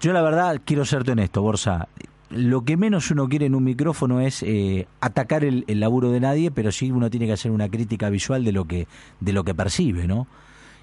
[0.00, 1.88] yo la verdad quiero serte honesto, Borsa.
[2.30, 6.50] Lo que menos uno quiere en un micrófono es eh, atacar el, laburo de nadie,
[6.50, 8.86] pero sí uno tiene que hacer una crítica visual de lo que
[9.20, 10.26] de lo que percibe, ¿no?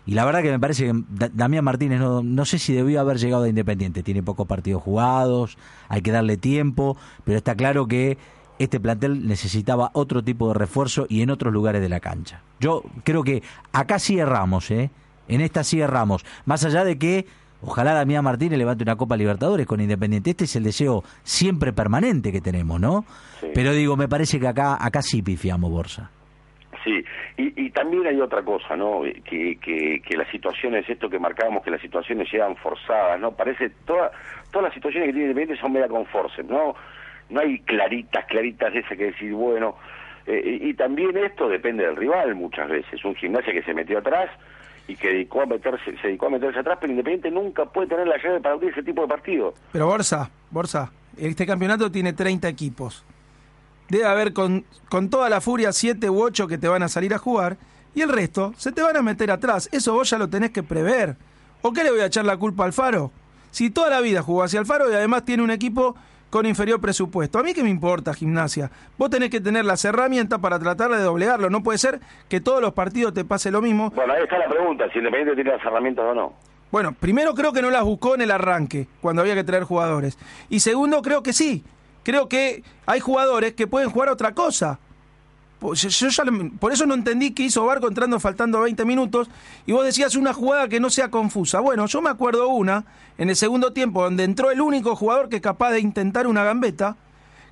[0.05, 3.01] Y la verdad que me parece que Da- Damián Martínez no, no sé si debió
[3.01, 4.03] haber llegado a Independiente.
[4.03, 5.57] Tiene pocos partidos jugados,
[5.89, 8.17] hay que darle tiempo, pero está claro que
[8.59, 12.41] este plantel necesitaba otro tipo de refuerzo y en otros lugares de la cancha.
[12.59, 14.89] Yo creo que acá sí erramos, ¿eh?
[15.27, 16.25] En esta sí erramos.
[16.45, 17.25] Más allá de que
[17.61, 20.31] ojalá Damián Martínez levante una Copa Libertadores con Independiente.
[20.31, 23.05] Este es el deseo siempre permanente que tenemos, ¿no?
[23.53, 26.09] Pero digo, me parece que acá, acá sí pifiamos, Borsa.
[26.83, 27.03] Sí,
[27.37, 29.01] y, y también hay otra cosa, ¿no?
[29.01, 33.31] Que, que, que las situaciones, esto que marcábamos, que las situaciones llegan forzadas, ¿no?
[33.31, 34.11] Parece, toda,
[34.51, 36.75] todas las situaciones que tiene Independiente son media con force, ¿no?
[37.29, 39.75] No hay claritas, claritas de esas que decir, bueno,
[40.25, 43.03] eh, y, también esto depende del rival muchas veces.
[43.05, 44.29] Un gimnasia que se metió atrás
[44.87, 48.07] y que dedicó a meterse, se dedicó a meterse atrás, pero Independiente nunca puede tener
[48.07, 49.53] la llave para abrir ese tipo de partido.
[49.71, 53.05] Pero Borsa, Borsa, este campeonato tiene 30 equipos.
[53.89, 57.13] Debe haber con, con toda la furia 7 u 8 que te van a salir
[57.13, 57.57] a jugar
[57.95, 59.69] y el resto se te van a meter atrás.
[59.71, 61.15] Eso vos ya lo tenés que prever.
[61.61, 63.11] ¿O qué le voy a echar la culpa al Faro?
[63.51, 65.95] Si toda la vida jugó hacia el Faro y además tiene un equipo
[66.29, 67.39] con inferior presupuesto.
[67.39, 68.71] A mí qué me importa gimnasia.
[68.97, 71.49] Vos tenés que tener las herramientas para tratar de doblegarlo.
[71.49, 73.89] No puede ser que todos los partidos te pase lo mismo.
[73.91, 76.33] Bueno, ahí está la pregunta, si Independiente tiene las herramientas o no.
[76.71, 80.17] Bueno, primero creo que no las buscó en el arranque, cuando había que traer jugadores.
[80.49, 81.63] Y segundo, creo que sí.
[82.03, 84.79] Creo que hay jugadores que pueden jugar otra cosa.
[85.61, 89.29] Yo- yo ya le- por eso no entendí qué hizo Barco entrando faltando 20 minutos.
[89.65, 91.59] Y vos decías una jugada que no sea confusa.
[91.59, 92.85] Bueno, yo me acuerdo una
[93.17, 96.43] en el segundo tiempo donde entró el único jugador que es capaz de intentar una
[96.43, 96.95] gambeta,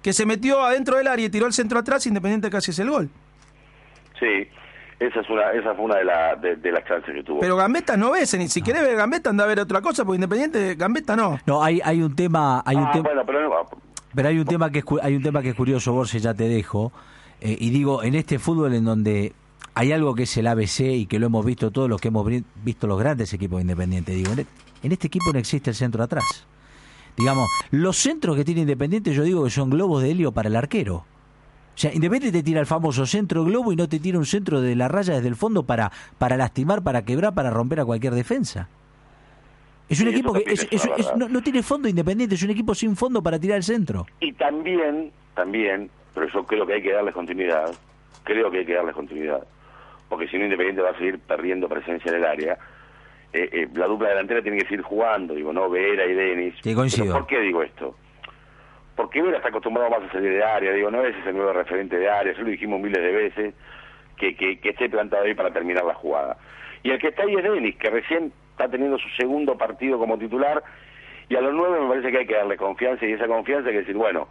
[0.01, 2.89] que se metió adentro del área y tiró el centro atrás, Independiente casi es el
[2.91, 3.09] gol.
[4.19, 4.47] Sí,
[4.99, 7.39] esa es una, esa fue una de, la- de, de las chances que tuvo.
[7.39, 10.15] Pero gambeta no ves, ni si querés ver gambeta anda a ver otra cosa, porque
[10.17, 11.39] Independiente gambeta no.
[11.45, 13.55] No, hay, hay un tema, hay un ah, tema, bueno, pero no,
[14.13, 16.33] pero hay un tema que es, cu- hay un tema que es curioso, Borges, ya
[16.33, 16.91] te dejo.
[17.41, 19.33] Eh, y digo, en este fútbol en donde
[19.73, 22.25] hay algo que es el ABC y que lo hemos visto todos los que hemos
[22.63, 24.45] visto los grandes equipos independientes, digo, en, e-
[24.83, 26.23] en este equipo no existe el centro atrás.
[27.17, 30.55] Digamos, los centros que tiene Independiente yo digo que son globos de helio para el
[30.55, 30.95] arquero.
[30.97, 34.61] O sea, Independiente te tira el famoso centro globo y no te tira un centro
[34.61, 38.13] de la raya desde el fondo para, para lastimar, para quebrar, para romper a cualquier
[38.15, 38.69] defensa.
[39.87, 42.49] Es un Sí, equipo que es- es es- no, no tiene fondo Independiente, es un
[42.49, 44.05] equipo sin fondo para tirar el centro.
[44.19, 47.71] Y también, también, pero yo creo que hay que darles continuidad,
[48.23, 49.45] creo que hay que darles continuidad,
[50.09, 52.57] porque si no Independiente va a seguir perdiendo presencia en el área.
[53.33, 55.69] Eh, eh, la dupla delantera tiene que seguir jugando, digo, ¿no?
[55.69, 56.55] Vera y Denis.
[56.63, 57.07] Sí, coincido.
[57.07, 57.95] Pero ¿Por qué digo esto?
[58.95, 61.97] Porque Vera está acostumbrado más a salir de área, digo, no es ese nuevo referente
[61.97, 63.53] de área, ya lo dijimos miles de veces,
[64.15, 66.37] que, que, que esté plantado ahí para terminar la jugada.
[66.81, 70.17] Y el que está ahí es Denis, que recién está teniendo su segundo partido como
[70.17, 70.63] titular,
[71.27, 73.73] y a los nueve me parece que hay que darle confianza, y esa confianza hay
[73.73, 74.29] que decir, bueno,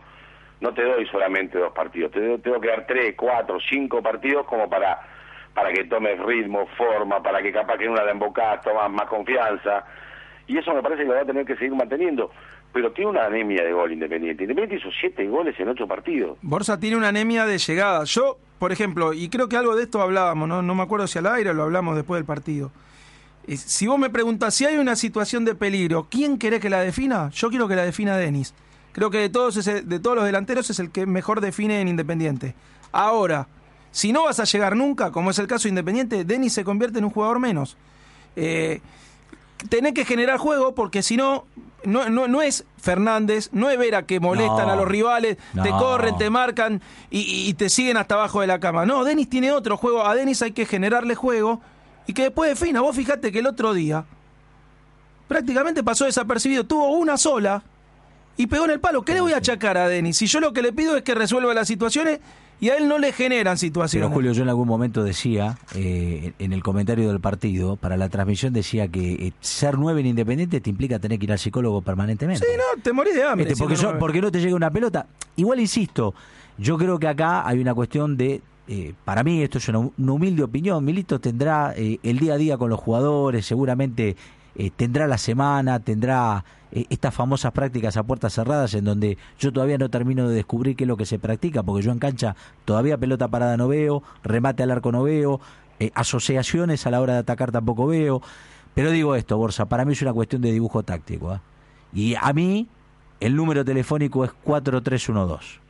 [0.61, 4.47] no te doy solamente dos partidos, te doy- tengo que dar tres, cuatro, cinco partidos
[4.47, 5.01] como para
[5.55, 9.07] para que tomes ritmo, forma, para que capaz que en una de embocada tomas más
[9.09, 9.85] confianza.
[10.49, 12.33] Y eso me parece que lo va a tener que seguir manteniendo.
[12.73, 14.43] Pero tiene una anemia de gol Independiente.
[14.43, 16.38] Independiente hizo siete goles en ocho partidos.
[16.43, 18.03] Borsa tiene una anemia de llegada.
[18.03, 21.21] Yo, por ejemplo, y creo que algo de esto hablábamos, no, no me acuerdo si
[21.21, 22.73] al aire lo hablamos después del partido.
[23.47, 26.81] Eh, Si vos me preguntas si hay una situación de peligro, ¿quién querés que la
[26.81, 27.31] defina?
[27.31, 28.55] Yo quiero que la defina Denis.
[28.95, 32.55] Creo que de todos, de todos los delanteros es el que mejor define en Independiente.
[32.93, 33.49] Ahora,
[33.91, 37.01] si no vas a llegar nunca, como es el caso de Independiente, Denis se convierte
[37.01, 37.77] en un jugador menos.
[38.37, 38.81] Eh,
[39.69, 41.45] tenés que generar juego porque si no,
[41.85, 44.73] no, no, es Fernández, no es Vera que molestan No.
[44.73, 46.81] a los rivales, te corren, te marcan
[47.11, 48.87] y te siguen hasta abajo de la cama.
[48.87, 50.07] No, Denis tiene otro juego.
[50.07, 51.61] A Denis hay que generarle juego
[52.07, 52.81] y que después defina.
[52.81, 54.05] Vos fijate que el otro día
[55.29, 56.65] prácticamente pasó desapercibido.
[56.65, 57.63] Tuvo una sola
[58.37, 59.03] y pegó en el palo.
[59.03, 60.16] ¿Qué le voy a achacar a Denis?
[60.16, 62.20] Si yo lo que le pido es que resuelva las situaciones
[62.61, 64.07] y a él no le generan situaciones.
[64.07, 68.09] Pero Julio, yo en algún momento decía, eh, en el comentario del partido, para la
[68.09, 71.83] transmisión decía que eh, ser nueve en Independiente te implica tener que ir al psicólogo
[71.83, 72.47] permanentemente.
[72.47, 73.49] Sí, no, te morís de hambre.
[73.51, 75.07] Este, porque, yo- no te llega una pelota.
[75.37, 76.14] Igual insisto,
[76.57, 80.12] yo creo que acá hay una cuestión de, eh, para mí esto es una, una
[80.12, 84.16] humilde opinión, Milito tendrá eh, el día a día con los jugadores, seguramente
[84.57, 89.53] eh, tendrá la semana, tendrá eh, estas famosas prácticas a puertas cerradas en donde yo
[89.53, 92.37] todavía no termino de descubrir qué es lo que se practica, porque yo en cancha
[92.64, 95.40] todavía pelota parada no veo, remate al arco no veo,
[95.81, 98.23] eh, asociaciones a la hora de atacar tampoco veo.
[98.75, 101.31] Pero digo esto, Borsa, para mí es una cuestión de dibujo táctico.
[101.31, 101.40] ¿ah?
[101.93, 102.69] Y a mí
[103.21, 105.63] el número telefónico es 4312.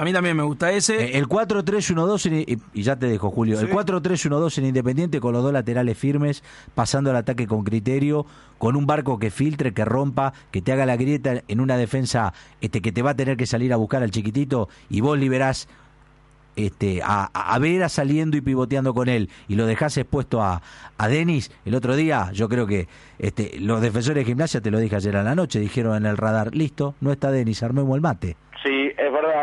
[0.00, 1.06] A mí también me gusta ese.
[1.06, 3.58] Eh, El 4312, en- y ya te dejo, Julio.
[3.58, 3.72] El Sí.
[3.72, 6.44] 4312 en Independiente con los dos laterales firmes,
[6.76, 8.24] pasando al ataque con criterio,
[8.58, 12.32] con un barco que filtre, que rompa, que te haga la grieta en una defensa
[12.60, 15.66] este que te va a tener que salir a buscar al chiquitito y vos liberás
[16.54, 20.60] este, a, a Vera saliendo y pivoteando con él y lo dejás expuesto a,
[20.96, 22.88] a Denis el otro día, yo creo que
[23.20, 26.16] este, los defensores de gimnasia, te lo dije ayer a la noche, dijeron en el
[26.16, 28.36] radar, listo, no está Denis, armemos el mate.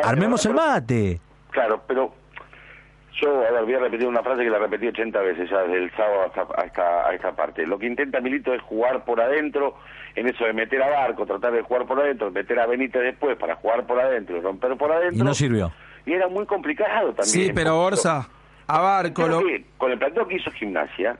[0.09, 1.19] Armemos el mate.
[1.51, 2.13] Claro, pero
[3.21, 5.77] yo, a ver, voy a repetir una frase que la repetí 80 veces ya desde
[5.77, 7.65] el sábado hasta, a esta, a esta parte.
[7.65, 9.77] Lo que intenta Milito es jugar por adentro,
[10.15, 13.37] en eso de meter a Barco, tratar de jugar por adentro, meter a Benítez después
[13.37, 15.17] para jugar por adentro y romper por adentro.
[15.17, 15.71] Y no sirvió.
[16.05, 17.25] Y era muy complicado también.
[17.47, 18.27] Sí, pero Borsa,
[18.67, 21.17] a Barco, Creo lo- que con el planteo que hizo Gimnasia,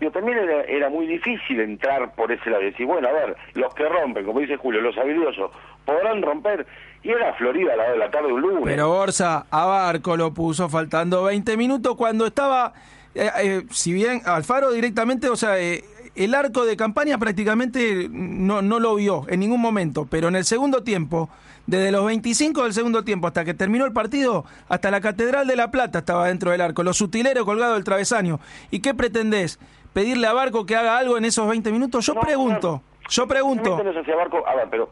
[0.00, 3.36] digo, también era, era muy difícil entrar por ese lado y decir, bueno, a ver,
[3.54, 5.50] los que rompen, como dice Julio, los habilidosos,
[5.84, 6.66] podrán romper.
[7.02, 8.62] Y era Florida a la hora de la tarde un lunes.
[8.64, 12.74] Pero Borsa, a Barco lo puso faltando 20 minutos cuando estaba,
[13.14, 15.82] eh, eh, si bien Alfaro directamente, o sea, eh,
[16.14, 20.44] el arco de campaña prácticamente no, no lo vio en ningún momento, pero en el
[20.44, 21.30] segundo tiempo,
[21.66, 25.56] desde los 25 del segundo tiempo hasta que terminó el partido, hasta la Catedral de
[25.56, 28.40] la Plata estaba dentro del arco, los utileros colgados del travesaño.
[28.70, 29.58] ¿Y qué pretendés?
[29.94, 32.04] ¿Pedirle a Barco que haga algo en esos 20 minutos?
[32.04, 33.82] Yo pregunto, yo pregunto.
[33.82, 34.90] No se hacía Barco, a ver, pero...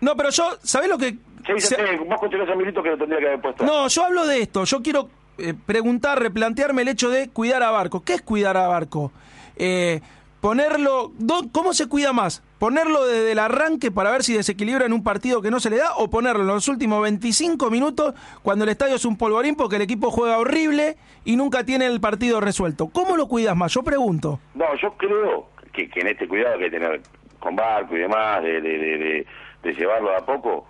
[0.00, 1.16] No, pero yo, ¿sabés lo que...?
[1.46, 1.74] Sí, sí,
[2.08, 3.64] vos continuás a Milito que lo tendría que haber puesto.
[3.64, 4.64] No, yo hablo de esto.
[4.64, 8.02] Yo quiero eh, preguntar, replantearme el hecho de cuidar a Barco.
[8.02, 9.12] ¿Qué es cuidar a Barco?
[9.56, 10.00] Eh,
[10.40, 11.12] ponerlo.
[11.18, 12.42] do- ¿Cómo se cuida más?
[12.58, 15.76] ¿Ponerlo desde el arranque para ver si desequilibra en un partido que no se le
[15.76, 19.76] da o ponerlo en los últimos 25 minutos cuando el estadio es un polvorín porque
[19.76, 22.86] el equipo juega horrible y nunca tiene el partido resuelto?
[22.88, 23.72] ¿Cómo lo cuidas más?
[23.74, 24.40] Yo pregunto.
[24.54, 27.02] No, yo creo que, que en este cuidado que hay que tener
[27.38, 29.26] con Barco y demás, de, de, de, de-
[29.64, 30.66] de llevarlo a poco,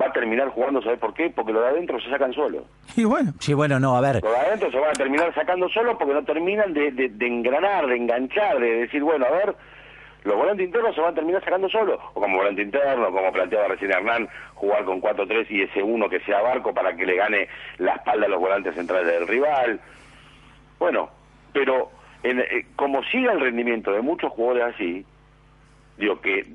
[0.00, 1.30] va a terminar jugando, ¿sabes por qué?
[1.30, 2.64] Porque los de adentro se sacan solos.
[2.96, 3.32] Y bueno.
[3.38, 4.22] Sí, bueno, no, a ver.
[4.22, 7.26] Los de adentro se van a terminar sacando solos porque no terminan de, de, de
[7.26, 9.54] engranar, de enganchar, de decir, bueno, a ver,
[10.24, 11.98] los volantes internos se van a terminar sacando solos.
[12.14, 16.20] O como volante interno, como planteaba recién Hernán, jugar con 4-3 y ese uno que
[16.20, 19.80] sea Barco para que le gane la espalda a los volantes centrales del rival.
[20.78, 21.10] Bueno,
[21.52, 21.90] pero
[22.22, 25.04] en- eh, como siga el rendimiento de muchos jugadores así,
[25.96, 26.46] digo que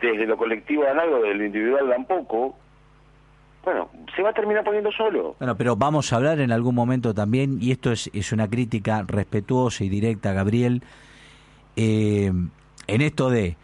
[0.00, 2.56] desde lo colectivo dan algo, desde lo individual dan poco,
[3.64, 5.34] bueno, se va a terminar poniendo solo.
[5.38, 9.04] Bueno, pero vamos a hablar en algún momento también, y esto es, es una crítica
[9.06, 10.82] respetuosa y directa Gabriel,
[11.74, 12.32] eh,
[12.86, 13.56] en esto de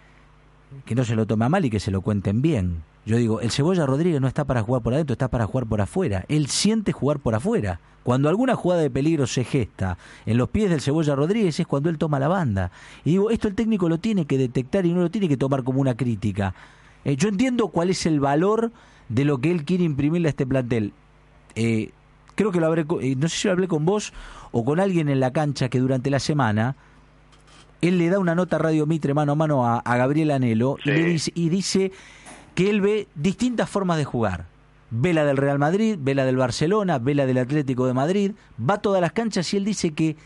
[0.84, 2.82] que no se lo tome a mal y que se lo cuenten bien.
[3.04, 5.80] Yo digo, el Cebolla Rodríguez no está para jugar por adentro, está para jugar por
[5.80, 6.24] afuera.
[6.28, 7.80] Él siente jugar por afuera.
[8.04, 9.96] Cuando alguna jugada de peligro se gesta
[10.26, 12.70] en los pies del Cebolla Rodríguez es cuando él toma la banda.
[13.04, 15.62] Y digo, esto el técnico lo tiene que detectar y no lo tiene que tomar
[15.64, 16.54] como una crítica.
[17.04, 18.72] Eh, yo entiendo cuál es el valor
[19.08, 20.92] de lo que él quiere imprimirle a este plantel.
[21.54, 21.90] Eh,
[22.34, 24.12] creo que lo habré, eh, no sé si lo hablé con vos
[24.52, 26.76] o con alguien en la cancha que durante la semana
[27.80, 30.76] él le da una nota a Radio Mitre mano a mano a, a Gabriel Anelo
[30.84, 31.92] y, le dice, y dice
[32.54, 34.46] que él ve distintas formas de jugar.
[34.90, 38.32] Ve la del Real Madrid, ve la del Barcelona, ve la del Atlético de Madrid,
[38.58, 40.16] va a todas las canchas y él dice que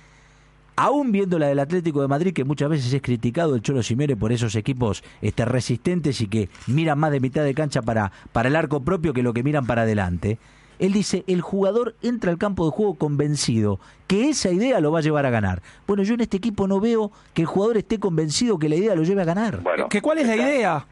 [0.74, 4.16] aún viendo la del Atlético de Madrid, que muchas veces es criticado el Cholo Simeone
[4.16, 8.48] por esos equipos este, resistentes y que miran más de mitad de cancha para, para
[8.48, 10.38] el arco propio que lo que miran para adelante,
[10.78, 14.98] él dice, el jugador entra al campo de juego convencido que esa idea lo va
[14.98, 15.62] a llevar a ganar.
[15.86, 18.94] Bueno, yo en este equipo no veo que el jugador esté convencido que la idea
[18.94, 19.62] lo lleve a ganar.
[19.88, 20.86] ¿Que ¿Cuál es la idea?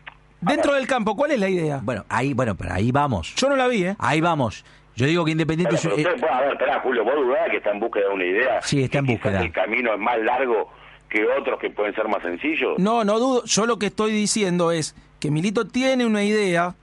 [0.44, 1.80] Dentro del campo, ¿cuál es la idea?
[1.82, 3.34] Bueno, ahí, bueno, pero ahí vamos.
[3.36, 3.96] Yo no la vi, ¿eh?
[3.98, 4.64] Ahí vamos.
[4.96, 7.56] Yo digo que Independiente pero eh, usted, bueno, a ver, esperá, Julio, vos dudás que
[7.56, 8.62] está en búsqueda de una idea.
[8.62, 9.42] Sí, está en búsqueda.
[9.42, 10.70] El camino es más largo
[11.08, 12.78] que otros que pueden ser más sencillos.
[12.78, 13.44] No, no dudo.
[13.44, 16.74] Yo lo que estoy diciendo es que Milito tiene una idea,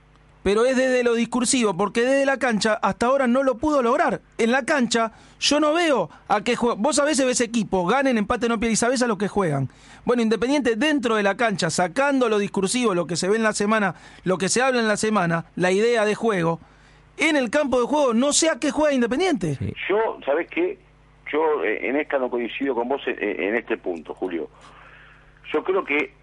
[0.43, 4.21] pero es desde lo discursivo, porque desde la cancha hasta ahora no lo pudo lograr.
[4.37, 6.75] En la cancha yo no veo a qué juega.
[6.77, 9.69] Vos a veces ves equipo, ganen, empate, no pierden y sabés a lo que juegan.
[10.05, 13.53] Bueno, Independiente dentro de la cancha, sacando lo discursivo, lo que se ve en la
[13.53, 16.59] semana, lo que se habla en la semana, la idea de juego,
[17.17, 19.57] en el campo de juego no sé a qué juega Independiente.
[19.87, 20.79] Yo, ¿sabés qué?
[21.31, 24.49] Yo eh, en esta no coincido con vos eh, en este punto, Julio.
[25.53, 26.13] Yo creo que,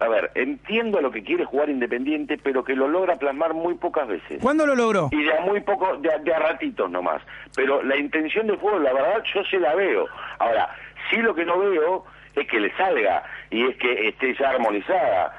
[0.00, 4.06] a ver, entiendo lo que quiere jugar Independiente, pero que lo logra plasmar muy pocas
[4.08, 4.38] veces.
[4.40, 5.08] ¿Cuándo lo logró?
[5.12, 7.22] Y de a muy poco, de, a- de a ratitos nomás.
[7.56, 10.06] Pero la intención de juego, la verdad, yo se la veo.
[10.38, 10.68] Ahora,
[11.10, 15.32] sí lo que no veo es que le salga y es que esté ya armonizada.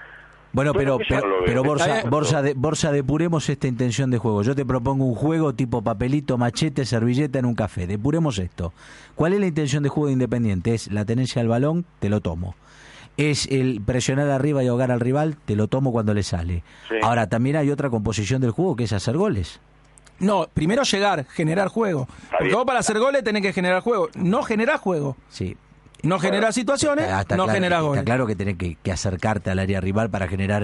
[0.51, 2.01] Bueno, pero, pero, no pero Borsa.
[2.10, 4.41] Borsa, de, Borsa, depuremos esta intención de juego.
[4.41, 7.86] Yo te propongo un juego tipo papelito, machete, servilleta en un café.
[7.86, 8.74] Depuremos esto.
[9.14, 10.74] ¿Cuál es la intención de juego de Independiente?
[10.74, 12.55] Es la tenencia del balón, te lo tomo.
[13.20, 16.64] Es el presionar arriba y ahogar al rival, te lo tomo cuando le sale.
[16.88, 16.96] Sí.
[17.04, 19.60] Ahora, también hay otra composición del juego que es hacer goles.
[20.20, 22.08] No, primero llegar, generar juego.
[22.38, 24.10] Porque vos para hacer goles tenés que generar juego.
[24.16, 25.18] No generás juego.
[25.30, 25.58] Sí.
[26.02, 28.04] No generás situaciones, está no claro, generás Está goles.
[28.06, 30.64] claro que tenés que, que acercarte al área rival para generar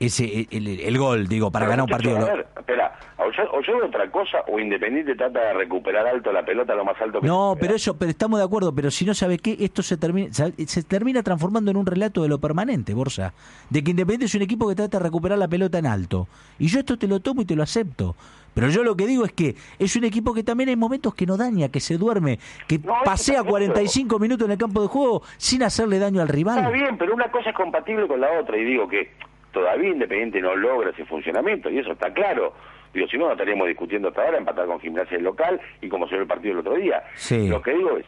[0.00, 2.16] ese el, el- gol, digo, para Pero, ganar un partido.
[2.18, 6.44] A ver, espera, o yo, veo otra cosa, o Independiente trata de recuperar alto la
[6.44, 9.14] pelota lo más alto que No, pero eso, pero estamos de acuerdo, pero si no
[9.14, 13.32] sabe qué, esto se termina, se termina transformando en un relato de lo permanente, Borsa,
[13.70, 16.28] de que Independiente es un equipo que trata de recuperar la pelota en alto.
[16.58, 18.14] Y yo esto te lo tomo y te lo acepto.
[18.54, 21.26] Pero yo lo que digo es que es un equipo que también hay momentos que
[21.26, 22.38] no daña, que se duerme,
[22.68, 26.72] que pasea 45 minutos en el campo de juego sin hacerle daño al Está rival.
[26.72, 29.10] bien, pero una cosa es compatible con la otra, y digo que
[29.54, 32.52] todavía Independiente no logra ese funcionamiento, y eso está claro.
[32.92, 36.16] Digo, si no, no estaríamos discutiendo hasta ahora empatar con gimnasia local y como se
[36.16, 37.02] ve el partido el otro día.
[37.14, 37.48] Sí.
[37.48, 38.04] Lo que digo es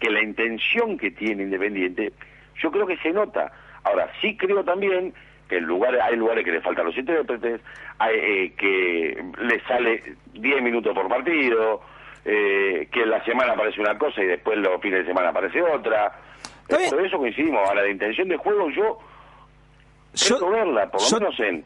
[0.00, 2.12] que la intención que tiene Independiente,
[2.60, 3.52] yo creo que se nota.
[3.84, 5.12] Ahora, sí creo también
[5.48, 7.60] que en lugares, hay lugares que le faltan los intérpretes,
[7.98, 11.82] hay, eh, que le sale 10 minutos por partido,
[12.24, 15.60] eh, que en la semana aparece una cosa y después los fines de semana aparece
[15.62, 16.12] otra.
[16.66, 17.68] Por eso coincidimos.
[17.68, 18.98] Ahora, de intención de juego yo
[20.14, 21.64] creo verla, por lo menos en...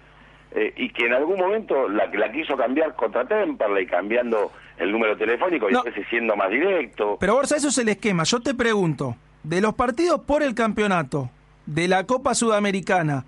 [0.53, 5.17] eh, y que en algún momento la, la quiso cambiar contra Temperley, cambiando el número
[5.17, 5.83] telefónico y No.
[5.83, 7.17] después siendo más directo.
[7.21, 8.23] Pero Borsa, eso es el esquema.
[8.25, 11.31] Yo te pregunto, de los partidos por el campeonato,
[11.67, 13.25] de la Copa Sudamericana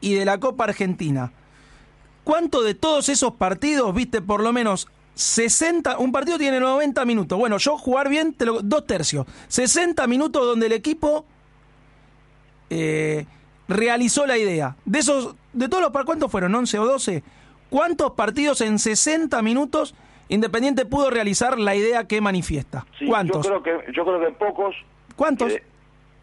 [0.00, 1.32] y de la Copa Argentina,
[2.24, 5.98] ¿cuánto de todos esos partidos viste por lo menos 60?
[5.98, 7.38] Un partido tiene 90 minutos.
[7.38, 9.26] Bueno, yo jugar bien, te lo- dos tercios.
[9.48, 11.24] 60 minutos donde el equipo
[12.70, 13.26] eh,
[13.68, 14.76] realizó la idea.
[14.84, 16.52] De esos, de todos los par- ¿cuántos fueron?
[16.52, 17.22] ¿11 o 12?
[17.70, 19.94] ¿Cuántos partidos en 60 minutos
[20.28, 22.86] Independiente pudo realizar la idea que manifiesta?
[22.98, 23.46] Sí, ¿Cuántos?
[23.46, 24.74] Yo creo que, yo creo que pocos.
[25.16, 25.52] ¿Cuántos?
[25.52, 25.62] eh,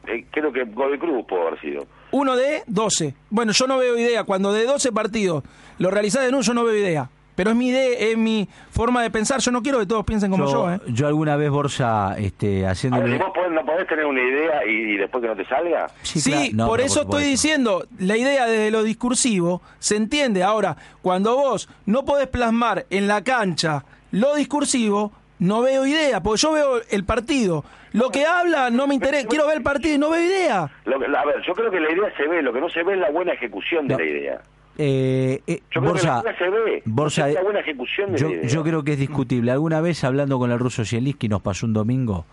[0.07, 1.85] eh, creo que Godoy Cruz pudo haber sido.
[2.09, 3.13] Uno de 12.
[3.29, 4.23] Bueno, yo no veo idea.
[4.23, 5.43] Cuando de 12 partidos
[5.77, 7.09] lo realizás en uno, yo no veo idea.
[7.41, 9.39] Pero es mi idea, es mi forma de pensar.
[9.39, 10.79] Yo no quiero que todos piensen como yo, ¿eh?
[10.89, 12.69] yo alguna vez, Borja, este, A
[12.99, 15.89] ver, vos podés- no podés tener una idea y, y después que no te salga.
[16.03, 16.45] Sí, claro.
[16.53, 20.43] No, por eso por estoy diciendo, la idea desde lo discursivo se entiende.
[20.43, 26.41] Ahora, cuando vos no podés plasmar en la cancha lo discursivo, no veo idea, porque
[26.41, 27.65] yo veo el partido.
[27.93, 30.69] Lo que habla no me interesa, quiero ver el partido y no veo idea.
[30.85, 32.83] Lo que- a ver, yo creo que la idea se ve, lo que no se
[32.83, 34.41] ve es la buena ejecución de la idea.
[34.77, 38.11] Eh, eh, Yo creo Borja, que la idea se ve, Borja, es la buena ejecución
[38.13, 39.51] de yo, yo creo que es discutible.
[39.51, 42.25] Alguna vez hablando con el ruso Zielinski, nos pasó un domingo,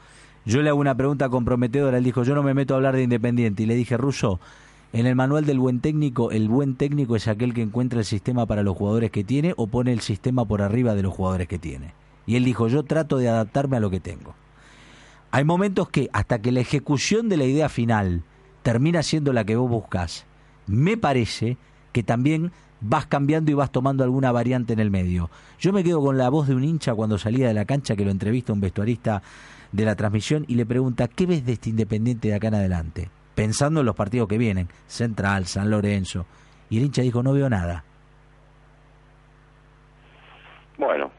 [0.44, 3.02] yo le hago una pregunta comprometedora, él dijo, yo no me meto a hablar de
[3.02, 4.40] Independiente, y le dije, ruso,
[4.92, 8.46] en el manual del buen técnico, el buen técnico es aquel que encuentra el sistema
[8.46, 11.58] para los jugadores que tiene o pone el sistema por arriba de los jugadores que
[11.58, 11.92] tiene.
[12.26, 14.34] Y él dijo, yo trato de adaptarme a lo que tengo.
[15.30, 18.22] Hay momentos que hasta que la ejecución de la idea final
[18.62, 20.26] termina siendo la que vos buscas,
[20.66, 21.58] me parece
[21.98, 25.30] que también vas cambiando y vas tomando alguna variante en el medio.
[25.58, 28.04] Yo me quedo con la voz de un hincha cuando salía de la cancha que
[28.04, 29.20] lo entrevista un vestuarista
[29.72, 33.10] de la transmisión y le pregunta, ¿qué ves de este Independiente de acá en adelante?
[33.34, 36.24] Pensando en los partidos que vienen, Central, San Lorenzo.
[36.70, 37.82] Y el hincha dijo, no veo nada.
[40.78, 41.10] Bueno,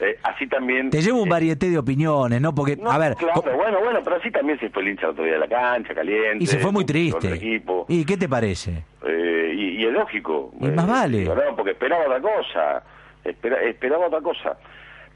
[0.00, 0.90] eh, así también...
[0.90, 2.54] Te llevo un varieté de opiniones, ¿no?
[2.54, 5.24] Porque, No, a ver, claro, bueno, bueno, pero así también se fue el hincha otro
[5.24, 6.42] día de la cancha, caliente.
[6.42, 7.34] y se fue muy triste.
[7.34, 7.84] equipo.
[7.88, 8.84] ¿Y qué te parece?
[9.06, 10.52] Eh, y, y es lógico.
[10.60, 11.24] Y más vale.
[11.24, 12.82] no, porque esperaba otra cosa.
[13.24, 14.56] Espera- esperaba otra cosa.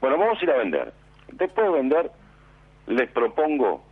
[0.01, 0.93] Bueno, vamos a ir a vender.
[1.31, 2.11] Después de vender,
[2.87, 3.83] les propongo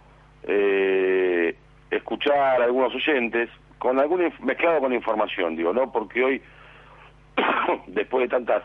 [0.44, 1.56] eh,
[1.90, 5.92] escuchar a algunos oyentes con algún mezclado con información, digo, ¿no?
[5.92, 6.42] Porque hoy,
[7.88, 8.64] después de tantas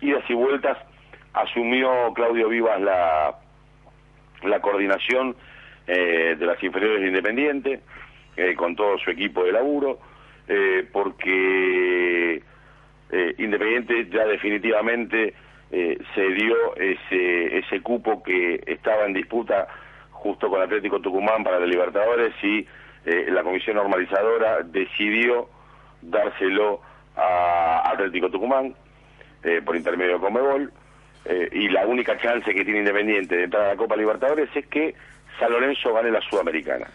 [0.00, 0.76] idas y vueltas,
[1.34, 3.36] asumió Claudio Vivas la,
[4.42, 5.36] la coordinación
[5.86, 7.80] eh, de las inferiores de Independiente,
[8.36, 9.98] eh, con todo su equipo de laburo,
[10.48, 12.42] eh, porque
[13.10, 15.34] eh, Independiente ya definitivamente
[16.14, 19.68] se dio ese, ese cupo que estaba en disputa
[20.10, 22.66] justo con Atlético Tucumán para los Libertadores y
[23.06, 25.48] la comisión normalizadora decidió
[26.02, 26.82] dárselo
[27.16, 28.74] a Atlético Tucumán
[29.64, 30.70] por intermedio de Comebol
[31.24, 34.66] eh, y la única chance que tiene Independiente de entrar a la Copa Libertadores es
[34.66, 34.94] que
[35.38, 36.86] San Lorenzo gane la Sudamericana.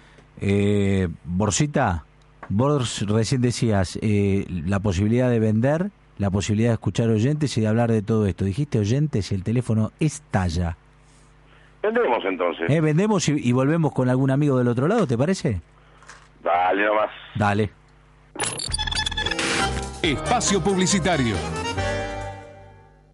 [0.42, 2.04] Eh, Borsita,
[2.50, 7.68] vos recién decías eh, la posibilidad de vender, la posibilidad de escuchar oyentes y de
[7.68, 8.46] hablar de todo esto.
[8.46, 10.78] Dijiste oyentes y el teléfono estalla.
[11.82, 12.70] Vendremos entonces.
[12.70, 15.62] Eh, vendemos y, y volvemos con algún amigo del otro lado, ¿te parece?
[16.44, 17.10] Dale nomás.
[17.36, 17.70] Dale.
[20.02, 21.36] Espacio Publicitario.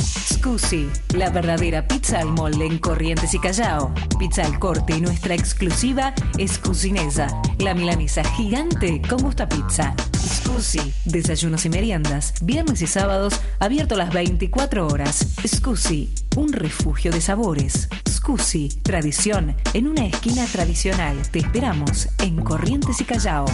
[0.00, 3.92] Scusi, la verdadera pizza al molde en Corrientes y Callao.
[4.18, 9.94] Pizza al corte y nuestra exclusiva es Cucinesa, la milanesa gigante con gusto a pizza.
[10.26, 15.26] Scusi, desayunos y meriendas, viernes y sábados, abierto las 24 horas.
[15.46, 17.88] Scusi, un refugio de sabores.
[18.08, 21.16] Scusi, tradición en una esquina tradicional.
[21.30, 23.46] Te esperamos en Corrientes y Callao.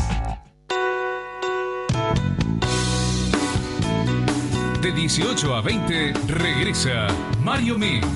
[4.80, 7.06] De 18 a 20 regresa
[7.42, 8.06] Mario Mix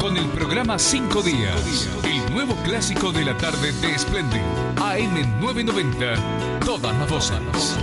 [0.00, 1.88] con el programa 5 días.
[2.34, 4.40] Nuevo clásico de la tarde de Splendid.
[4.76, 6.58] AM 990.
[6.64, 7.78] Todas las voces.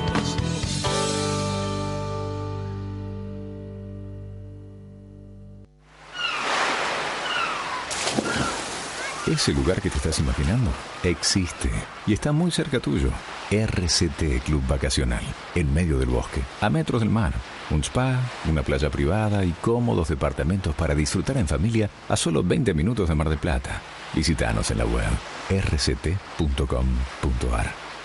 [9.25, 10.69] Ese lugar que te estás imaginando
[11.03, 11.69] existe
[12.05, 13.09] y está muy cerca tuyo.
[13.49, 15.23] RCT Club Vacacional,
[15.55, 17.31] en medio del bosque, a metros del mar.
[17.69, 22.73] Un spa, una playa privada y cómodos departamentos para disfrutar en familia a solo 20
[22.73, 23.81] minutos de Mar del Plata.
[24.13, 25.09] Visítanos en la web
[25.49, 26.21] rct.com.ar.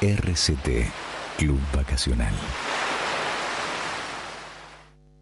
[0.01, 0.69] RCT
[1.39, 2.35] Club Vacacional.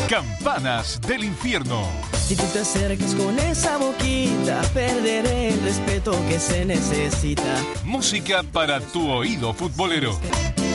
[0.09, 1.87] Campanas del infierno.
[2.26, 7.55] Si tú te acercas con esa boquita, perderé el respeto que se necesita.
[7.85, 10.18] Música para tu oído futbolero.
[10.18, 10.68] Bueno,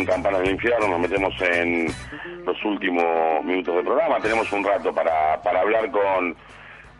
[0.00, 1.88] en Campanas del Infierno, nos metemos en
[2.46, 4.18] los últimos minutos del programa.
[4.20, 6.34] Tenemos un rato para, para hablar con,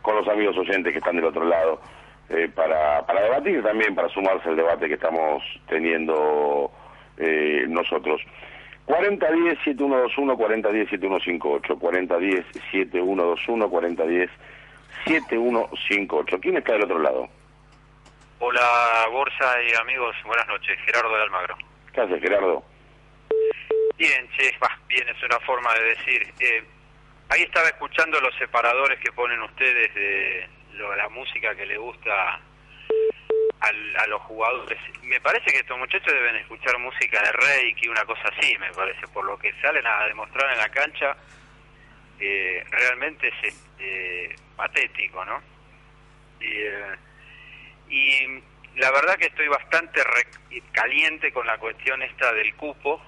[0.02, 1.80] con los amigos oyentes que están del otro lado,
[2.28, 6.70] eh, para, para debatir también, para sumarse al debate que estamos teniendo
[7.16, 8.20] eh, nosotros.
[8.86, 14.28] 4010-7121, 4010-7158, 4010-7121,
[15.06, 16.40] 4010-7158.
[16.40, 17.28] ¿Quién está del otro lado?
[18.40, 20.78] Hola, Borsa y amigos, buenas noches.
[20.84, 21.56] Gerardo de Almagro.
[21.92, 22.64] ¿Qué haces, Gerardo?
[24.00, 26.32] Bien, che, bah, bien, es una forma de decir.
[26.40, 26.64] Eh,
[27.28, 32.40] ahí estaba escuchando los separadores que ponen ustedes de lo- la música que le gusta
[33.60, 34.78] al- a los jugadores.
[35.02, 39.06] Me parece que estos muchachos deben escuchar música de Reiki, una cosa así, me parece,
[39.08, 41.16] por lo que salen a demostrar en la cancha.
[42.22, 45.42] eh, realmente es este, patético, ¿no?
[46.38, 46.96] Y, eh,
[47.88, 48.42] y
[48.78, 50.02] la verdad que estoy bastante
[50.72, 53.00] caliente con la cuestión esta del cupo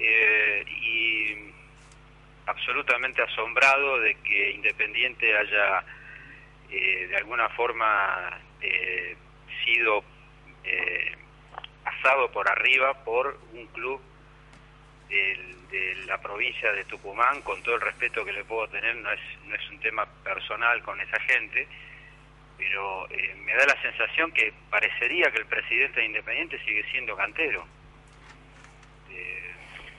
[0.00, 1.52] eh, y
[2.46, 5.84] absolutamente asombrado de que Independiente haya
[6.70, 9.16] eh, de alguna forma eh,
[9.64, 10.02] sido
[10.64, 11.14] eh,
[11.84, 14.00] pasado por arriba por un club
[15.08, 19.20] de la provincia de Tucumán, con todo el respeto que le puedo tener, no es,
[19.44, 21.66] no es un tema personal con esa gente,
[22.56, 27.16] pero eh, me da la sensación que parecería que el presidente de Independiente sigue siendo
[27.16, 27.66] cantero.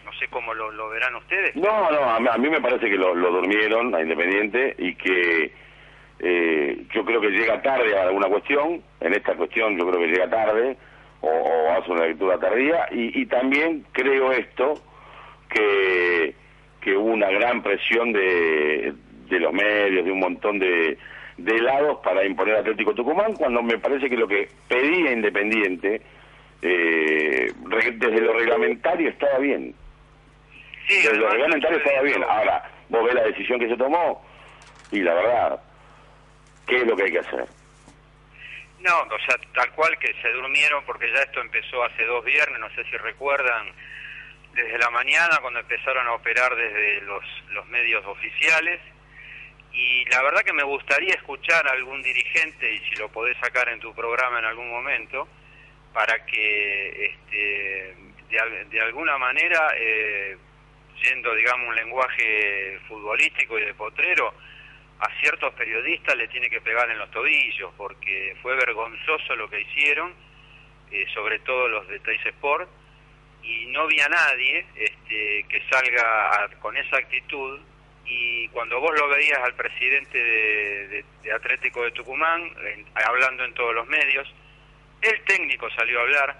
[0.05, 1.55] No sé cómo lo, verán ustedes.
[1.55, 5.51] No, no, a a mí me parece que lo, lo durmieron a Independiente y que
[6.23, 10.07] eh, yo creo que llega tarde a alguna cuestión, en esta cuestión yo creo que
[10.07, 10.77] llega tarde
[11.21, 14.73] o, hace una lectura tardía y, también creo esto,
[15.49, 16.35] que,
[16.79, 18.93] que hubo una gran presión de,
[19.29, 20.97] de los medios, de un montón de,
[21.37, 26.01] de lados para imponer Atlético Tucumán, cuando me parece que lo que pedía Independiente
[26.61, 27.51] eh,
[27.95, 29.73] desde lo reglamentario estaba bien.
[30.95, 32.23] Desde lo reglamentario estaba bien.
[32.23, 34.25] Ahora, vos ves la decisión que se tomó
[34.91, 35.63] y la verdad,
[36.67, 37.45] ¿qué es lo que hay que hacer?
[38.79, 42.59] No, o sea, tal cual que se durmieron porque ya esto empezó hace dos viernes,
[42.59, 43.71] no sé si recuerdan,
[44.53, 48.81] desde la mañana cuando empezaron a operar desde los, los medios oficiales
[49.73, 53.69] Y la verdad que me gustaría escuchar a algún dirigente, y si lo podés sacar
[53.69, 55.27] en tu programa en algún momento,
[55.93, 57.95] para que este,
[58.29, 60.37] de, de alguna manera, eh,
[61.01, 64.33] yendo, digamos, un lenguaje futbolístico y de potrero,
[64.99, 69.61] a ciertos periodistas le tiene que pegar en los tobillos, porque fue vergonzoso lo que
[69.61, 70.13] hicieron,
[70.91, 72.69] eh, sobre todo los de Teis Sport,
[73.43, 77.59] y no vi a nadie este, que salga a- con esa actitud
[78.05, 82.51] y cuando vos lo veías al presidente de, Atlético de Tucumán
[83.05, 84.31] hablando en todos los medios,
[85.01, 86.39] el técnico salió a hablar,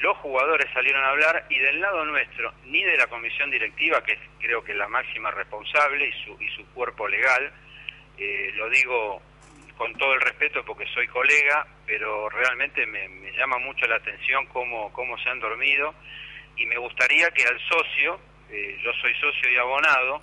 [0.00, 4.12] los jugadores salieron a hablar y del lado nuestro, ni de la comisión directiva, que
[4.12, 7.52] es creo que la máxima responsable y su, y su cuerpo legal,
[8.18, 9.22] eh, lo digo
[9.76, 14.46] con todo el respeto porque soy colega, pero realmente me, me llama mucho la atención
[14.46, 15.94] cómo, cómo se han dormido
[16.56, 18.18] y me gustaría que al socio,
[18.50, 20.22] eh, yo soy socio y abonado,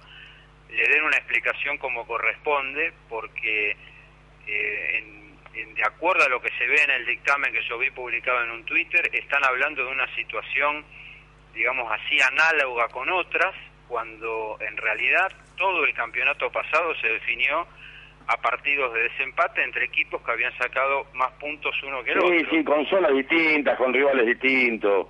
[0.70, 3.76] le den una explicación como corresponde, porque
[4.48, 5.23] eh, en-
[5.54, 8.52] de acuerdo a lo que se ve en el dictamen que yo vi publicado en
[8.52, 10.84] un Twitter, están hablando de una situación,
[11.54, 13.54] digamos así, análoga con otras,
[13.88, 17.68] cuando en realidad todo el campeonato pasado se definió
[18.28, 22.26] a partidos de desempate entre equipos que habían sacado más puntos uno que el Sí,
[22.26, 22.50] otro.
[22.52, 25.08] sí, con zonas distintas, con rivales distintos.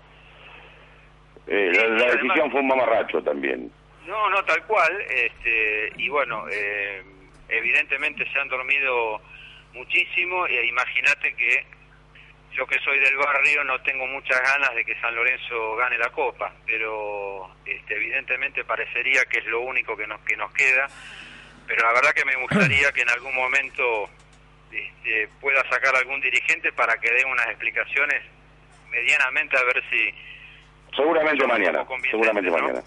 [1.48, 3.72] Eh, la, la decisión fue un mamarracho también.
[4.08, 4.92] No, no, tal cual.
[5.10, 7.04] Este, y bueno, eh,
[7.50, 9.22] evidentemente se han dormido
[9.74, 10.46] muchísimo.
[10.48, 11.66] E imagínate que
[12.54, 16.10] yo que soy del barrio no tengo muchas ganas de que San Lorenzo gane la
[16.10, 20.88] copa, pero este, evidentemente parecería que es lo único que nos que nos queda.
[21.68, 24.10] Pero la verdad que me gustaría que en algún momento
[24.72, 28.22] este, pueda sacar algún dirigente para que dé unas explicaciones
[28.90, 30.14] medianamente a ver si
[30.96, 32.84] Seguramente mañana, seguramente mañana.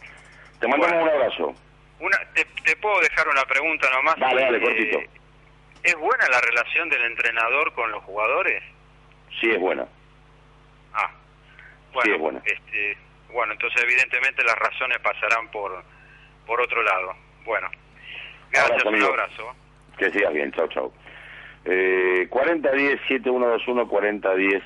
[0.60, 1.54] Te mandamos un abrazo.
[1.98, 4.16] Una, te, te puedo dejar una pregunta nomás.
[4.18, 5.00] Dale, dale, Eh, cortito.
[5.86, 8.62] ¿Es buena la relación del entrenador con los jugadores?
[9.40, 9.86] Sí, es buena.
[10.92, 11.10] Ah,
[11.92, 12.42] bueno, Sí, es buena.
[12.44, 12.96] este,
[13.32, 15.82] bueno, entonces evidentemente las razones pasarán por
[16.46, 17.14] por otro lado.
[17.44, 17.68] Bueno,
[18.50, 19.54] gracias, Abrazo, un abrazo.
[19.98, 20.92] Que sigas bien, chao, chao.
[21.64, 24.62] Eh, 4010-7121,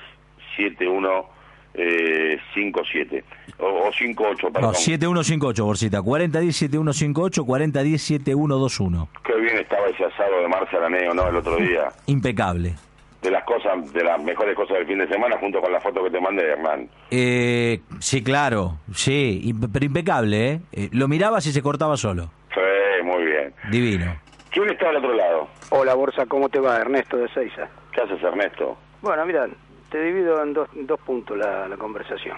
[0.57, 1.27] 4010-7157.
[1.73, 3.23] Eh, 57.
[3.59, 4.75] o, o 58, No, perdón.
[4.75, 5.99] 7158, Borsita.
[6.01, 9.07] 4010-7158, 4010-7121.
[9.23, 11.27] Qué bien estaba ese asado de Marcia Araneo, ¿no?
[11.29, 11.89] El otro día.
[12.07, 12.73] Impecable.
[13.21, 16.03] De las cosas, de las mejores cosas del fin de semana, junto con la foto
[16.03, 16.89] que te mandé, Hernán.
[17.11, 18.79] Eh, sí, claro.
[18.95, 20.59] Sí, pero impecable, ¿eh?
[20.71, 22.31] Eh, Lo mirabas y se cortaba solo.
[22.53, 23.53] Sí, muy bien.
[23.69, 24.15] Divino.
[24.49, 25.47] ¿Quién está al otro lado?
[25.69, 26.77] Hola Borsa, ¿cómo te va?
[26.77, 27.69] Ernesto de Seiza.
[27.93, 28.75] ¿Qué haces, Ernesto?
[29.01, 29.47] Bueno, mira,
[29.91, 32.37] te divido en dos, dos puntos la, conversación.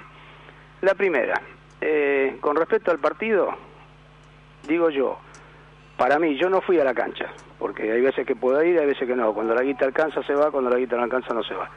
[0.82, 1.40] La primera,
[1.80, 3.56] eh, con respecto al partido,
[4.68, 5.20] digo yo,
[5.96, 7.28] para mí, yo no fui a la cancha,
[7.60, 9.34] porque hay veces que puedo ir, hay veces que no.
[9.34, 11.70] Cuando la guita alcanza se va, cuando la guita no alcanza no se va.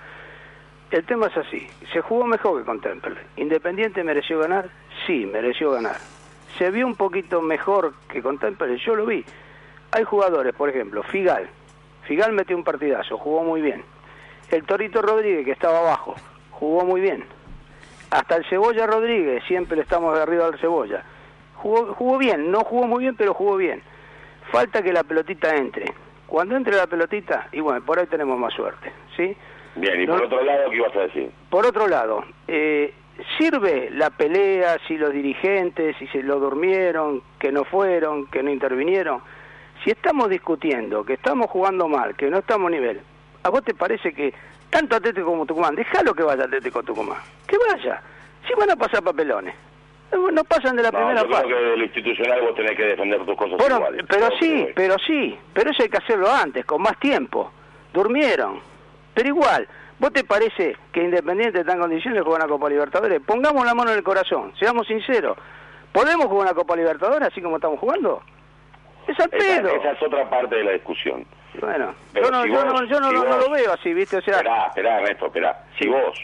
[0.91, 3.17] El tema es así, se jugó mejor que con Temple.
[3.37, 4.71] Independiente mereció ganar,
[5.07, 5.97] sí, mereció ganar.
[6.57, 9.23] Se vio un poquito mejor que con Temple, yo lo vi.
[9.91, 11.49] Hay jugadores, por ejemplo, Figal.
[12.05, 13.85] Figal metió un partidazo, jugó muy bien.
[14.51, 16.15] El Torito Rodríguez, que estaba abajo,
[16.53, 17.25] jugó muy bien.
[18.11, 21.03] Hasta el Cebolla Rodríguez, siempre le estamos de arriba al Cebolla.
[21.57, 23.83] Jugó, jugó bien, no jugó muy bien, pero jugó bien.
[24.53, 25.93] Falta que la pelotita entre.
[26.27, 29.37] Cuando entre la pelotita, y bueno, por ahí tenemos más suerte, ¿sí?
[29.75, 31.31] Bien, y No- por otro lado, ¿qué ibas a decir?
[31.51, 32.95] Por otro lado, eh,
[33.39, 38.51] ¿sirve la pelea si los dirigentes, si se lo durmieron, que no fueron, que no
[38.51, 39.21] intervinieron?
[39.85, 43.01] Si estamos discutiendo, que estamos jugando mal, que no estamos a nivel,
[43.47, 44.33] ¿a vos te parece que
[44.71, 48.01] tanto Atlético como Tucumán, déjalo que vaya Atlético Tucumán, que vaya,
[48.47, 49.55] si van a pasar papelones,
[50.13, 51.49] no no pasan de la No, primera yo creo fase.
[51.49, 54.05] que de lo institucional vos tenés que defender tus cosas Bueno, iguales.
[54.09, 57.53] pero sí, pero sí, pero eso hay que hacerlo antes, con más tiempo.
[57.93, 58.61] Durmieron.
[59.15, 59.67] Pero igual,
[59.99, 63.21] ¿vos te parece que Independiente está en condiciones de jugar una Copa Libertadores?
[63.25, 65.37] Pongamos la mano en el corazón, seamos sinceros.
[65.93, 68.23] ¿Podemos jugar una Copa Libertadores así como estamos jugando?
[69.09, 69.69] Es al Esa, pedo.
[69.71, 71.25] esa es otra parte de la discusión.
[71.61, 74.17] Bueno, yo no, si yo vos- no, yo no, si no- lo veo así, ¿viste?
[74.19, 75.65] O sea, Esperá, esperá, Ernesto, esperá.
[75.79, 76.19] Si vos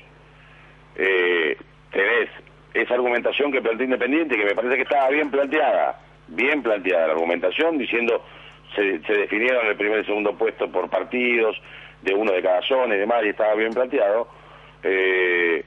[0.96, 1.56] eh,
[1.90, 2.28] tenés
[2.74, 7.12] esa argumentación que plantea Independiente, que me parece que estaba bien planteada, bien planteada la
[7.14, 8.24] argumentación, diciendo
[8.74, 11.60] se, se definieron el primer y segundo puesto por partidos,
[12.02, 14.28] de uno de cada zona y demás, y estaba bien planteado.
[14.82, 15.64] Eh,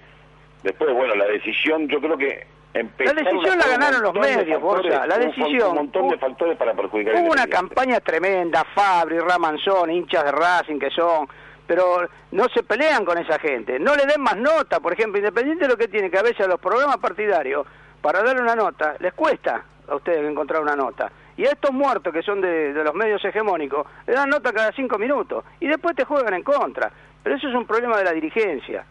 [0.63, 2.45] después, bueno, la decisión, yo creo que
[2.75, 5.69] La decisión la ganaron los de medios, Borja, la decisión.
[5.69, 10.77] Un montón de factores para perjudicar Hubo una campaña tremenda, Fabri, Ramanzón, hinchas de Racing
[10.77, 11.27] que son,
[11.65, 15.67] pero no se pelean con esa gente, no le den más nota, por ejemplo, Independiente
[15.67, 17.65] lo que tiene que a veces a los programas partidarios,
[18.01, 22.13] para darle una nota, les cuesta a ustedes encontrar una nota, Y a estos muertos
[22.13, 25.95] que son de, de los medios hegemónicos, le dan nota cada cinco minutos y después
[25.95, 26.91] te juegan en contra.
[27.23, 28.85] Pero eso es un problema de la dirigencia,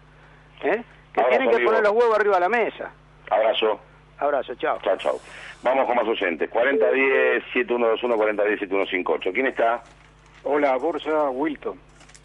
[0.62, 0.82] ¿eh?
[1.12, 1.70] que tienen que amigo.
[1.70, 2.90] poner los huevos arriba de la mesa.
[3.30, 3.80] Abrazo.
[4.18, 4.78] Abrazo, chao.
[4.82, 5.20] Chao, chao.
[5.62, 6.50] Vamos con más oyentes.
[6.50, 9.32] 4010-7121, 4010-7158.
[9.32, 9.82] ¿Quién está?
[10.44, 11.78] Hola, Borja Wilton.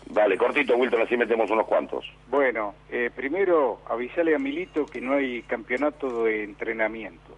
[0.05, 2.03] Dale, cortito, Wilton, así metemos unos cuantos.
[2.29, 7.37] Bueno, eh, primero avisale a Milito que no hay campeonato de entrenamiento.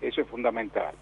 [0.00, 0.94] Eso es fundamental.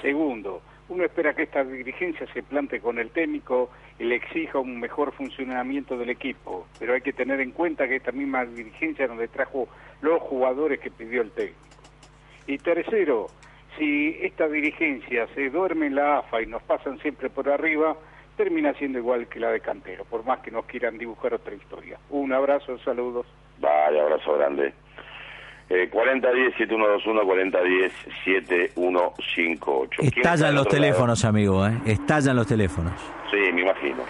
[0.00, 3.68] Segundo, uno espera que esta dirigencia se plante con el técnico
[3.98, 7.96] y le exija un mejor funcionamiento del equipo, pero hay que tener en cuenta que
[7.96, 9.68] esta misma dirigencia donde trajo
[10.00, 11.58] los jugadores que pidió el técnico.
[12.46, 13.26] Y tercero,
[13.78, 17.96] si esta dirigencia se duerme en la AFA y nos pasan siempre por arriba,
[18.36, 21.98] termina siendo igual que la de Cantero, por más que nos quieran dibujar otra historia.
[22.10, 23.26] Un abrazo, saludos.
[23.60, 24.72] Vale, abrazo grande.
[25.68, 27.24] Eh, 4010-7121,
[28.24, 29.88] 4010-7158.
[29.90, 30.76] ¿Quién está Estallan los lado?
[30.76, 31.72] teléfonos, amigo, ¿eh?
[31.86, 32.92] Estallan los teléfonos.
[33.30, 34.02] Sí, me imagino.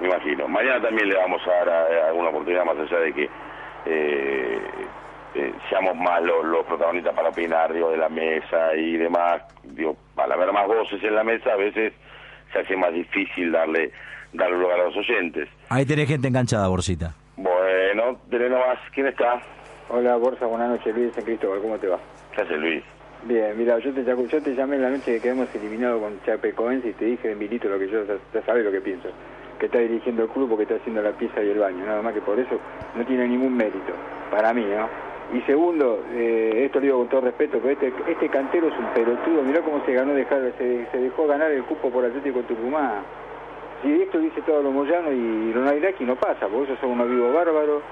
[0.00, 0.46] Me imagino.
[0.48, 3.30] Mañana también le vamos a dar a- a alguna oportunidad, más allá de que
[3.86, 4.58] eh,
[5.34, 9.42] eh, seamos más los, los protagonistas para opinar, digo, de la mesa y demás.
[9.62, 11.92] Digo, al haber más voces en la mesa, a veces
[12.52, 13.90] se hace más difícil darle,
[14.32, 15.48] darle lugar a los oyentes.
[15.68, 17.14] Ahí tenés gente enganchada, Borsita.
[17.36, 18.78] Bueno, tenés nomás.
[18.92, 19.40] ¿Quién está?
[19.88, 21.98] Hola, Borja, buenas noches, Luis San Cristóbal, ¿cómo te va?
[22.34, 22.82] ¿Qué hace Luis?
[23.22, 26.92] Bien, mira, yo te, yo te llamé la noche que quedamos eliminados con Chapecoense y
[26.92, 29.08] te dije de Milito lo que yo, ya, ya sabes lo que pienso,
[29.58, 32.14] que está dirigiendo el club porque está haciendo la pieza y el baño, nada más
[32.14, 32.58] que por eso
[32.94, 33.92] no tiene ningún mérito,
[34.30, 34.88] para mí, ¿no?
[35.36, 38.86] Y segundo, eh, esto lo digo con todo respeto, pero este, este cantero es un
[38.94, 43.02] pelotudo, mirá cómo se ganó dejar, se, se dejó ganar el cupo por Atlético Tucumán.
[43.82, 47.10] Si esto dice todo lo Moyano y Ronald Iraqui no pasa, porque esos son unos
[47.10, 47.82] vivos bárbaros,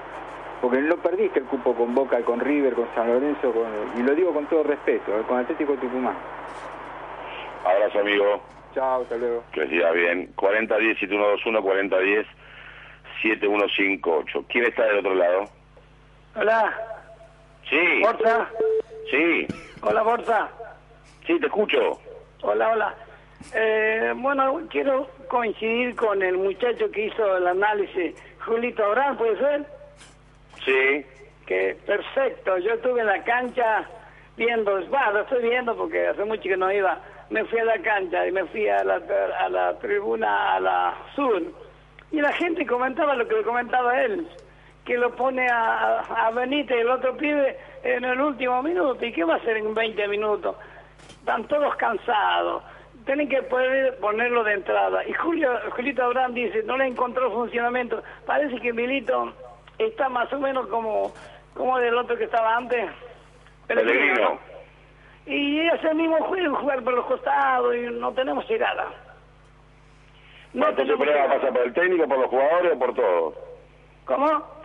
[0.61, 3.53] porque no perdiste el cupo con Boca, con River, con San Lorenzo,
[3.97, 6.15] y lo digo con todo respeto, eh, con Atlético Tucumán.
[7.65, 8.41] Abrazo, amigo.
[8.75, 9.43] Chao, hasta luego.
[9.53, 10.35] Que siga bien.
[10.35, 12.25] 4010-7121,
[13.23, 14.45] 4010-7158.
[14.49, 15.45] ¿Quién está del otro lado?
[16.35, 16.77] Hola,
[17.69, 18.01] Sí.
[18.01, 18.49] Borja.
[19.09, 19.47] Sí.
[19.81, 20.49] Hola, Borja.
[21.25, 21.99] Sí, te escucho.
[22.43, 22.93] Hola, hola.
[23.53, 28.13] Eh, bueno, quiero coincidir con el muchacho que hizo el análisis,
[28.45, 29.65] Julito Abraham, ¿puede ser?
[30.63, 31.05] Sí.
[31.47, 32.57] Que perfecto.
[32.57, 33.87] Yo estuve en la cancha
[34.35, 36.99] viendo, va, lo estoy viendo porque hace mucho que no iba.
[37.29, 39.01] Me fui a la cancha y me fui a la,
[39.39, 41.41] a la tribuna, a la sur.
[42.11, 44.27] Y la gente comentaba lo que comentaba él,
[44.85, 49.03] que lo pone a, a Benítez, el otro pibe, en el último minuto.
[49.03, 50.55] ¿Y qué va a hacer en 20 minutos?
[51.19, 52.63] Están todos cansados.
[53.05, 55.05] Tienen que poder ponerlo de entrada.
[55.07, 58.01] Y Julio, Julito Abraham dice, no le encontró funcionamiento.
[58.25, 59.33] Parece que Milito
[59.77, 61.13] está más o menos como,
[61.53, 62.89] como del otro que estaba antes.
[63.67, 64.39] Pellegrino.
[65.25, 68.87] Y es el mismo juego, jugar por los costados y no tenemos llegada.
[70.53, 73.33] No Entonces, ¿El problema pasa por el técnico, por los jugadores o por todos?
[74.05, 74.55] ¿Cómo?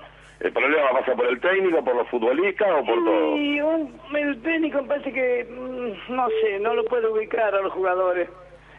[0.40, 3.36] ¿El problema pasa por el técnico, por los futbolistas o por todo?
[3.36, 7.72] Y un, el técnico parece que, mm, no sé, no lo puede ubicar a los
[7.72, 8.28] jugadores.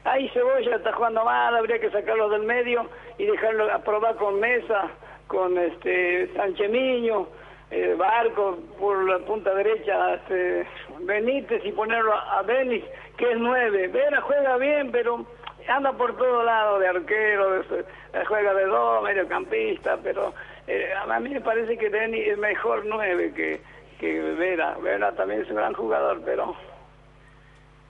[0.04, 2.88] Ahí Cebolla está jugando mal, habría que sacarlo del medio
[3.20, 4.90] y dejarlo a probar con Mesa,
[5.28, 7.28] con este Sánchez Miño,
[7.72, 10.68] eh, Barco por la punta derecha, este,
[11.00, 12.84] Benítez y ponerlo a, a Denis,
[13.18, 13.88] que es nueve.
[13.88, 15.26] Vera juega bien, pero
[15.68, 20.34] anda por todos lados, de arquero, de- eh, juega de dos, mediocampista, pero
[20.68, 23.62] eh, a mí me parece que Denis es mejor nueve que,
[24.00, 24.76] que Vera.
[24.82, 26.56] Vera también es un gran jugador, pero...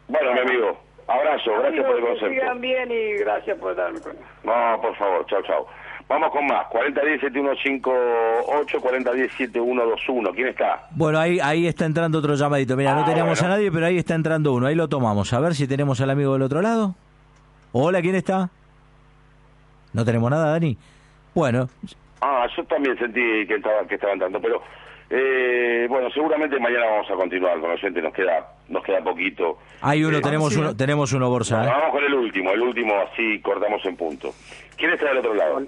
[0.07, 0.77] Bueno, mi amigo,
[1.07, 2.33] abrazo, gracias por el que concepto.
[2.33, 4.21] sigan bien y gracias por darme cuenta.
[4.43, 5.67] No, por favor, chao, chao.
[6.11, 6.67] Vamos con más.
[6.67, 10.35] 4010-7158, 4010-7121.
[10.35, 10.87] ¿Quién está?
[10.91, 12.75] Bueno, ahí, ahí está entrando otro llamadito.
[12.75, 13.53] Mira, no Ah, teníamos bueno.
[13.53, 14.67] a nadie, pero ahí está entrando uno.
[14.67, 15.31] Ahí lo tomamos.
[15.31, 16.95] A ver si tenemos al amigo del otro lado.
[17.71, 18.49] Hola, ¿quién está?
[19.93, 20.77] No tenemos nada, Dani.
[21.33, 21.69] Bueno,
[22.19, 24.61] Ah, yo también sentí que estaba, que estaba entrando, pero
[25.09, 29.57] eh, bueno, seguramente mañana vamos a continuar con los oyentes, nos queda, nos queda poquito.
[29.81, 31.63] hay uno, Eh, tenemos uno, tenemos uno, Borsa.
[31.63, 31.67] ¿eh?
[31.67, 34.33] Vamos con el último, el último así cortamos en punto.
[34.77, 35.63] ¿Quién está del otro lado?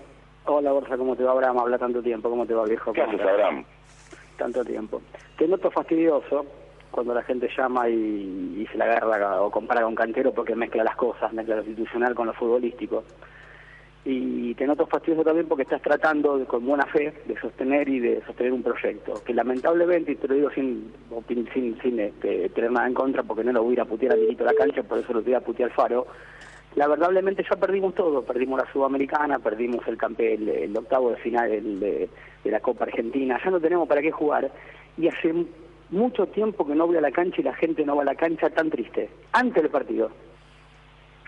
[0.45, 1.59] Hola, Borja, ¿cómo te va, Abraham?
[1.59, 2.91] Habla tanto tiempo, ¿cómo te va, viejo?
[2.93, 3.25] ¿Qué ¿Cómo haces?
[3.27, 3.65] Abraham?
[4.37, 5.01] Tanto tiempo.
[5.37, 6.45] Te noto fastidioso
[6.91, 7.93] cuando la gente llama y,
[8.61, 12.13] y se la agarra o compara con Cantero porque mezcla las cosas, mezcla lo institucional
[12.13, 13.03] con lo futbolístico.
[14.05, 17.99] Y te noto fastidioso también porque estás tratando de- con buena fe de sostener y
[18.01, 20.91] de sostener un proyecto que lamentablemente, y te lo digo sin
[21.53, 24.13] sin, sin este, tener nada en contra porque no lo voy a ir a putear
[24.13, 26.05] a Milito a la cancha, por eso lo voy a putear al Faro,
[26.75, 31.49] lamentablemente ya perdimos todo, perdimos la Sudamericana, perdimos el, campe, el, el octavo de final
[31.49, 32.09] del- de,
[32.43, 34.51] de la Copa Argentina, ya no tenemos para qué jugar.
[34.97, 35.33] Y hace
[35.89, 38.15] mucho tiempo que no voy a la cancha y la gente no va a la
[38.15, 40.09] cancha tan triste, antes del partido.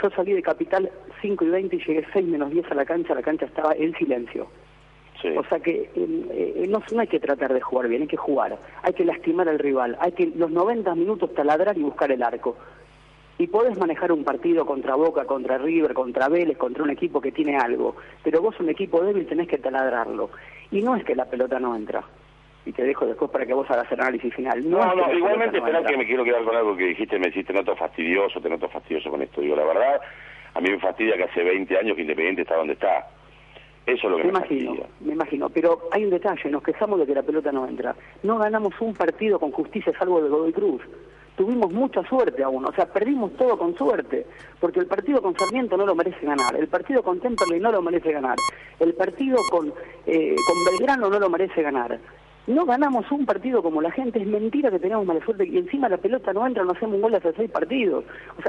[0.01, 0.89] Yo salí de Capital
[1.21, 3.93] 5 y 20 y llegué 6 menos 10 a la cancha, la cancha estaba en
[3.95, 4.47] silencio.
[5.37, 8.17] O sea que eh, eh, no, no hay que tratar de jugar bien, hay que
[8.17, 12.21] jugar, hay que lastimar al rival, hay que los 90 minutos taladrar y buscar el
[12.21, 12.57] arco.
[13.38, 17.31] Y podés manejar un partido contra Boca, contra River, contra Vélez, contra un equipo que
[17.33, 20.29] tiene algo, pero vos un equipo débil tenés que taladrarlo.
[20.71, 22.01] Y no es que la pelota no entra.
[22.65, 24.67] Y te dejo después para que vos hagas el análisis final.
[24.69, 25.83] No, No, es que no, igualmente no entra.
[25.86, 29.11] que me quiero quedar con algo que dijiste, me hiciste noto fastidioso, te noto fastidioso
[29.11, 29.41] con esto.
[29.41, 30.01] Digo, la verdad,
[30.53, 33.07] a mí me fastidia que hace 20 años que Independiente está donde está.
[33.86, 34.88] Eso es lo que Me me, imagino, fastidia.
[35.01, 37.93] me imagino, pero hay un detalle, nos quejamos de que la pelota no entra.
[38.23, 40.81] No ganamos un partido con justicia salvo de Godoy Cruz.
[41.36, 44.25] Tuvimos mucha suerte aún, o sea, perdimos todo con suerte,
[44.59, 47.81] porque el partido con Sarmiento no lo merece ganar, el partido con Temperley no lo
[47.81, 48.38] merece ganar,
[48.79, 49.73] el partido con,
[50.05, 51.99] eh, con Belgrano no lo merece ganar.
[52.47, 55.89] No ganamos un partido como la gente, es mentira que tenemos mala suerte y encima
[55.89, 58.05] la pelota no entra, no hacemos un gol hace seis partidos.